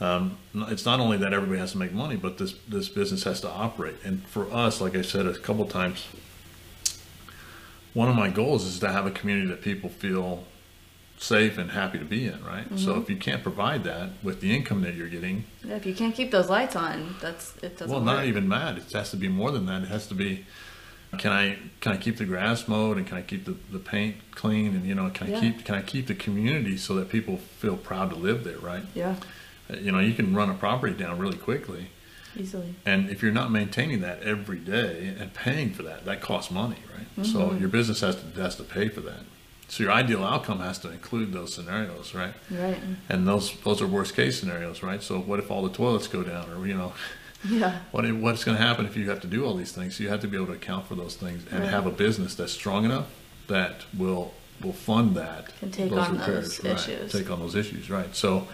um, 0.00 0.36
it's 0.54 0.84
not 0.84 1.00
only 1.00 1.16
that 1.18 1.32
everybody 1.32 1.58
has 1.58 1.72
to 1.72 1.78
make 1.78 1.92
money, 1.92 2.16
but 2.16 2.38
this 2.38 2.54
this 2.68 2.88
business 2.88 3.24
has 3.24 3.40
to 3.42 3.48
operate. 3.48 3.96
And 4.04 4.22
for 4.26 4.50
us, 4.52 4.80
like 4.80 4.94
I 4.96 5.02
said 5.02 5.26
a 5.26 5.34
couple 5.38 5.64
times, 5.66 6.04
one 7.94 8.08
of 8.08 8.14
my 8.16 8.28
goals 8.28 8.64
is 8.66 8.78
to 8.80 8.92
have 8.92 9.06
a 9.06 9.10
community 9.10 9.48
that 9.48 9.62
people 9.62 9.88
feel 9.88 10.44
safe 11.18 11.56
and 11.56 11.70
happy 11.70 11.98
to 11.98 12.04
be 12.04 12.26
in. 12.26 12.44
Right. 12.44 12.66
So 12.78 12.96
if 13.00 13.08
you 13.08 13.16
can't 13.16 13.42
provide 13.42 13.84
that 13.84 14.10
with 14.22 14.40
the 14.42 14.54
income 14.54 14.82
that 14.82 14.94
you're 14.94 15.08
getting, 15.08 15.44
Yeah, 15.64 15.76
if 15.76 15.86
you 15.86 15.94
can't 15.94 16.14
keep 16.14 16.30
those 16.30 16.50
lights 16.50 16.76
on, 16.76 17.16
that's 17.22 17.56
it 17.62 17.78
doesn't 17.78 17.88
well, 17.88 18.00
work. 18.00 18.16
not 18.16 18.24
even 18.26 18.48
that. 18.50 18.76
It 18.76 18.92
has 18.92 19.10
to 19.12 19.16
be 19.16 19.28
more 19.28 19.50
than 19.50 19.64
that. 19.66 19.82
It 19.82 19.88
has 19.88 20.06
to 20.08 20.14
be. 20.14 20.44
Can 21.18 21.32
I 21.32 21.56
can 21.80 21.92
I 21.92 21.96
keep 21.96 22.18
the 22.18 22.26
grass 22.26 22.68
mowed 22.68 22.98
and 22.98 23.06
can 23.06 23.16
I 23.16 23.22
keep 23.22 23.46
the, 23.46 23.56
the 23.72 23.78
paint 23.78 24.16
clean 24.32 24.74
and 24.74 24.84
you 24.84 24.94
know 24.94 25.08
can 25.08 25.28
I 25.28 25.30
Yeah. 25.30 25.40
keep 25.40 25.64
can 25.64 25.74
I 25.76 25.80
keep 25.80 26.08
the 26.08 26.14
community 26.16 26.76
so 26.76 26.94
that 26.96 27.08
people 27.08 27.38
feel 27.38 27.76
proud 27.78 28.10
to 28.10 28.16
live 28.16 28.44
there, 28.44 28.58
right? 28.58 28.82
Yeah, 28.94 29.14
You 29.68 29.92
know, 29.92 29.98
you 29.98 30.14
can 30.14 30.34
run 30.34 30.50
a 30.50 30.54
property 30.54 30.94
down 30.94 31.18
really 31.18 31.36
quickly, 31.38 31.88
easily. 32.36 32.74
and 32.84 33.10
if 33.10 33.22
you're 33.22 33.32
not 33.32 33.50
maintaining 33.50 34.00
that 34.02 34.22
every 34.22 34.58
day 34.58 35.14
and 35.18 35.32
paying 35.34 35.72
for 35.72 35.82
that, 35.82 36.04
that 36.04 36.20
costs 36.20 36.50
money, 36.50 36.76
right? 36.94 37.26
So 37.26 37.40
Mm-hmm. 37.40 37.60
your 37.60 37.68
business 37.68 38.00
has 38.00 38.16
to 38.16 38.40
has 38.42 38.54
to 38.56 38.62
pay 38.62 38.88
for 38.88 39.00
that. 39.00 39.20
So 39.68 39.82
your 39.82 39.92
ideal 39.92 40.22
outcome 40.22 40.60
has 40.60 40.78
to 40.80 40.90
include 40.90 41.32
those 41.32 41.52
scenarios, 41.54 42.14
right? 42.14 42.34
Right. 42.50 42.78
And 43.08 43.26
those 43.26 43.52
those 43.64 43.82
are 43.82 43.86
worst 43.88 44.14
case 44.14 44.38
scenarios, 44.38 44.82
right? 44.82 45.02
So 45.02 45.18
what 45.18 45.38
if 45.40 45.50
all 45.50 45.62
the 45.62 45.74
toilets 45.74 46.06
go 46.06 46.22
down, 46.22 46.48
or 46.52 46.66
you 46.66 46.74
know, 46.74 46.92
Yeah. 47.44 47.80
what 47.90 48.10
what's 48.12 48.44
going 48.44 48.56
to 48.56 48.62
happen 48.62 48.86
if 48.86 48.96
you 48.96 49.08
have 49.10 49.20
to 49.20 49.26
do 49.26 49.44
all 49.44 49.54
these 49.54 49.72
things? 49.72 49.96
So 49.96 50.04
You 50.04 50.10
have 50.10 50.20
to 50.20 50.28
be 50.28 50.36
able 50.36 50.46
to 50.46 50.52
account 50.52 50.86
for 50.86 50.94
those 50.94 51.16
things 51.16 51.42
and 51.50 51.60
Right. 51.62 51.70
have 51.70 51.86
a 51.86 51.90
business 51.90 52.34
that's 52.36 52.52
strong 52.52 52.84
enough 52.84 53.06
that 53.48 53.82
will 53.98 54.32
will 54.62 54.72
fund 54.72 55.16
that 55.16 55.56
Can 55.58 55.70
take 55.72 55.92
on 55.92 56.16
those 56.18 56.64
right, 56.64 56.72
issues. 56.78 57.12
Take 57.12 57.30
on 57.30 57.40
those 57.40 57.56
issues, 57.56 57.90
right? 57.90 58.14
So. 58.14 58.46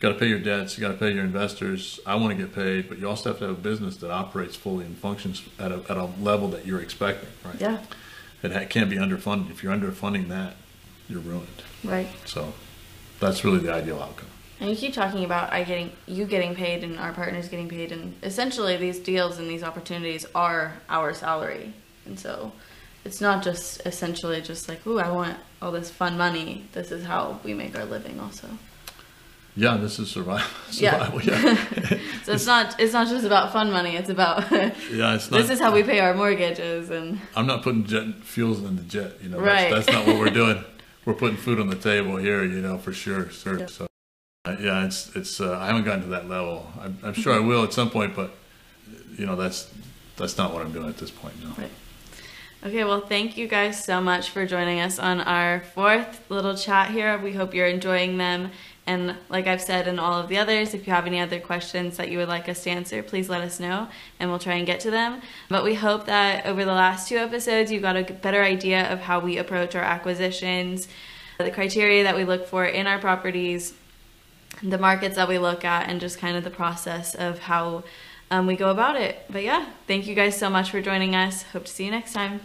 You 0.00 0.08
got 0.08 0.14
to 0.14 0.18
pay 0.18 0.28
your 0.28 0.38
debts. 0.38 0.78
You 0.78 0.80
got 0.80 0.92
to 0.92 0.98
pay 0.98 1.12
your 1.12 1.24
investors. 1.24 2.00
I 2.06 2.14
want 2.14 2.34
to 2.34 2.42
get 2.42 2.54
paid, 2.54 2.88
but 2.88 2.98
you 2.98 3.06
also 3.06 3.28
have 3.28 3.38
to 3.40 3.48
have 3.48 3.58
a 3.58 3.60
business 3.60 3.98
that 3.98 4.10
operates 4.10 4.56
fully 4.56 4.86
and 4.86 4.96
functions 4.96 5.42
at 5.58 5.72
a, 5.72 5.82
at 5.90 5.98
a 5.98 6.06
level 6.20 6.48
that 6.48 6.64
you're 6.64 6.80
expecting, 6.80 7.28
right? 7.44 7.60
Yeah. 7.60 7.80
It 8.42 8.52
ha- 8.52 8.64
can't 8.64 8.88
be 8.88 8.96
underfunded. 8.96 9.50
If 9.50 9.62
you're 9.62 9.74
underfunding 9.74 10.28
that, 10.28 10.54
you're 11.06 11.20
ruined. 11.20 11.48
Right. 11.84 12.08
So, 12.24 12.54
that's 13.18 13.44
really 13.44 13.58
the 13.58 13.74
ideal 13.74 14.00
outcome. 14.00 14.28
And 14.58 14.70
you 14.70 14.76
keep 14.76 14.94
talking 14.94 15.24
about 15.24 15.52
I 15.52 15.64
getting 15.64 15.92
you 16.06 16.24
getting 16.24 16.54
paid 16.54 16.82
and 16.82 16.98
our 16.98 17.12
partners 17.12 17.48
getting 17.48 17.68
paid, 17.68 17.92
and 17.92 18.14
essentially 18.22 18.78
these 18.78 18.98
deals 18.98 19.38
and 19.38 19.48
these 19.48 19.62
opportunities 19.62 20.26
are 20.34 20.74
our 20.88 21.12
salary, 21.14 21.74
and 22.06 22.18
so 22.18 22.52
it's 23.04 23.20
not 23.20 23.42
just 23.42 23.86
essentially 23.86 24.42
just 24.42 24.68
like 24.68 24.86
ooh 24.86 24.98
I 24.98 25.10
want 25.10 25.38
all 25.62 25.72
this 25.72 25.90
fun 25.90 26.18
money. 26.18 26.66
This 26.72 26.90
is 26.90 27.04
how 27.04 27.40
we 27.42 27.54
make 27.54 27.78
our 27.78 27.86
living 27.86 28.20
also. 28.20 28.48
Yeah, 29.60 29.76
this 29.76 29.98
is 29.98 30.10
survival. 30.10 30.48
Yeah. 30.72 30.92
survival 30.92 31.20
yeah. 31.22 31.98
So 32.24 32.32
it's 32.32 32.46
not 32.46 32.80
it's 32.80 32.94
not 32.94 33.08
just 33.08 33.26
about 33.26 33.52
fun 33.52 33.70
money. 33.70 33.94
It's 34.00 34.08
about 34.08 34.50
Yeah, 34.52 35.16
it's 35.16 35.30
not. 35.30 35.36
this 35.38 35.50
is 35.50 35.58
how 35.60 35.70
we 35.70 35.82
pay 35.82 36.00
our 36.00 36.14
mortgages 36.14 36.88
and 36.88 37.20
I'm 37.36 37.46
not 37.46 37.62
putting 37.62 37.84
jet 37.84 38.06
fuels 38.22 38.60
in 38.60 38.76
the 38.76 38.82
jet. 38.82 39.12
You 39.22 39.28
know, 39.28 39.38
Right. 39.38 39.70
that's, 39.70 39.84
that's 39.86 39.96
not 39.98 40.06
what 40.06 40.18
we're 40.18 40.30
doing. 40.42 40.64
we're 41.04 41.18
putting 41.22 41.36
food 41.36 41.60
on 41.60 41.68
the 41.68 41.76
table 41.76 42.16
here. 42.16 42.42
You 42.42 42.62
know, 42.62 42.78
for 42.78 42.92
sure, 42.92 43.28
sure. 43.30 43.58
Yeah. 43.58 43.66
So, 43.66 43.86
uh, 44.46 44.56
yeah, 44.58 44.86
it's 44.86 45.14
it's. 45.14 45.40
Uh, 45.40 45.58
I 45.58 45.66
haven't 45.66 45.84
gotten 45.84 46.02
to 46.04 46.10
that 46.16 46.26
level. 46.26 46.66
I'm, 46.82 46.96
I'm 47.02 47.14
sure 47.22 47.34
I 47.34 47.40
will 47.40 47.62
at 47.62 47.74
some 47.74 47.90
point, 47.90 48.16
but 48.16 48.30
you 49.18 49.26
know, 49.26 49.36
that's 49.36 49.68
that's 50.16 50.38
not 50.38 50.54
what 50.54 50.62
I'm 50.64 50.72
doing 50.72 50.88
at 50.88 50.96
this 50.96 51.10
point. 51.10 51.34
No. 51.44 51.50
Right. 51.62 51.70
Okay, 52.62 52.84
well, 52.84 53.00
thank 53.00 53.38
you 53.38 53.48
guys 53.48 53.82
so 53.82 54.02
much 54.02 54.28
for 54.28 54.44
joining 54.44 54.80
us 54.80 54.98
on 54.98 55.22
our 55.22 55.60
fourth 55.74 56.20
little 56.28 56.54
chat 56.54 56.90
here. 56.90 57.16
We 57.18 57.32
hope 57.32 57.54
you're 57.54 57.66
enjoying 57.66 58.18
them. 58.18 58.50
And 58.90 59.14
like 59.28 59.46
I've 59.46 59.62
said 59.62 59.86
in 59.86 60.00
all 60.00 60.18
of 60.18 60.28
the 60.28 60.38
others, 60.38 60.74
if 60.74 60.84
you 60.84 60.92
have 60.92 61.06
any 61.06 61.20
other 61.20 61.38
questions 61.38 61.96
that 61.96 62.10
you 62.10 62.18
would 62.18 62.26
like 62.26 62.48
us 62.48 62.64
to 62.64 62.70
answer, 62.70 63.04
please 63.04 63.28
let 63.28 63.40
us 63.40 63.60
know 63.60 63.86
and 64.18 64.28
we'll 64.28 64.40
try 64.40 64.54
and 64.54 64.66
get 64.66 64.80
to 64.80 64.90
them. 64.90 65.22
But 65.48 65.62
we 65.62 65.76
hope 65.76 66.06
that 66.06 66.44
over 66.44 66.64
the 66.64 66.72
last 66.72 67.08
two 67.08 67.16
episodes, 67.16 67.70
you 67.70 67.78
got 67.78 67.96
a 67.96 68.02
better 68.02 68.42
idea 68.42 68.92
of 68.92 68.98
how 68.98 69.20
we 69.20 69.38
approach 69.38 69.76
our 69.76 69.84
acquisitions, 69.84 70.88
the 71.38 71.52
criteria 71.52 72.02
that 72.02 72.16
we 72.16 72.24
look 72.24 72.48
for 72.48 72.64
in 72.64 72.88
our 72.88 72.98
properties, 72.98 73.74
the 74.60 74.78
markets 74.78 75.14
that 75.14 75.28
we 75.28 75.38
look 75.38 75.64
at, 75.64 75.88
and 75.88 76.00
just 76.00 76.18
kind 76.18 76.36
of 76.36 76.42
the 76.42 76.50
process 76.50 77.14
of 77.14 77.38
how 77.38 77.84
um, 78.32 78.48
we 78.48 78.56
go 78.56 78.70
about 78.70 78.96
it. 78.96 79.24
But 79.30 79.44
yeah, 79.44 79.68
thank 79.86 80.08
you 80.08 80.16
guys 80.16 80.36
so 80.36 80.50
much 80.50 80.72
for 80.72 80.80
joining 80.82 81.14
us. 81.14 81.44
Hope 81.52 81.66
to 81.66 81.70
see 81.70 81.84
you 81.84 81.92
next 81.92 82.12
time. 82.12 82.40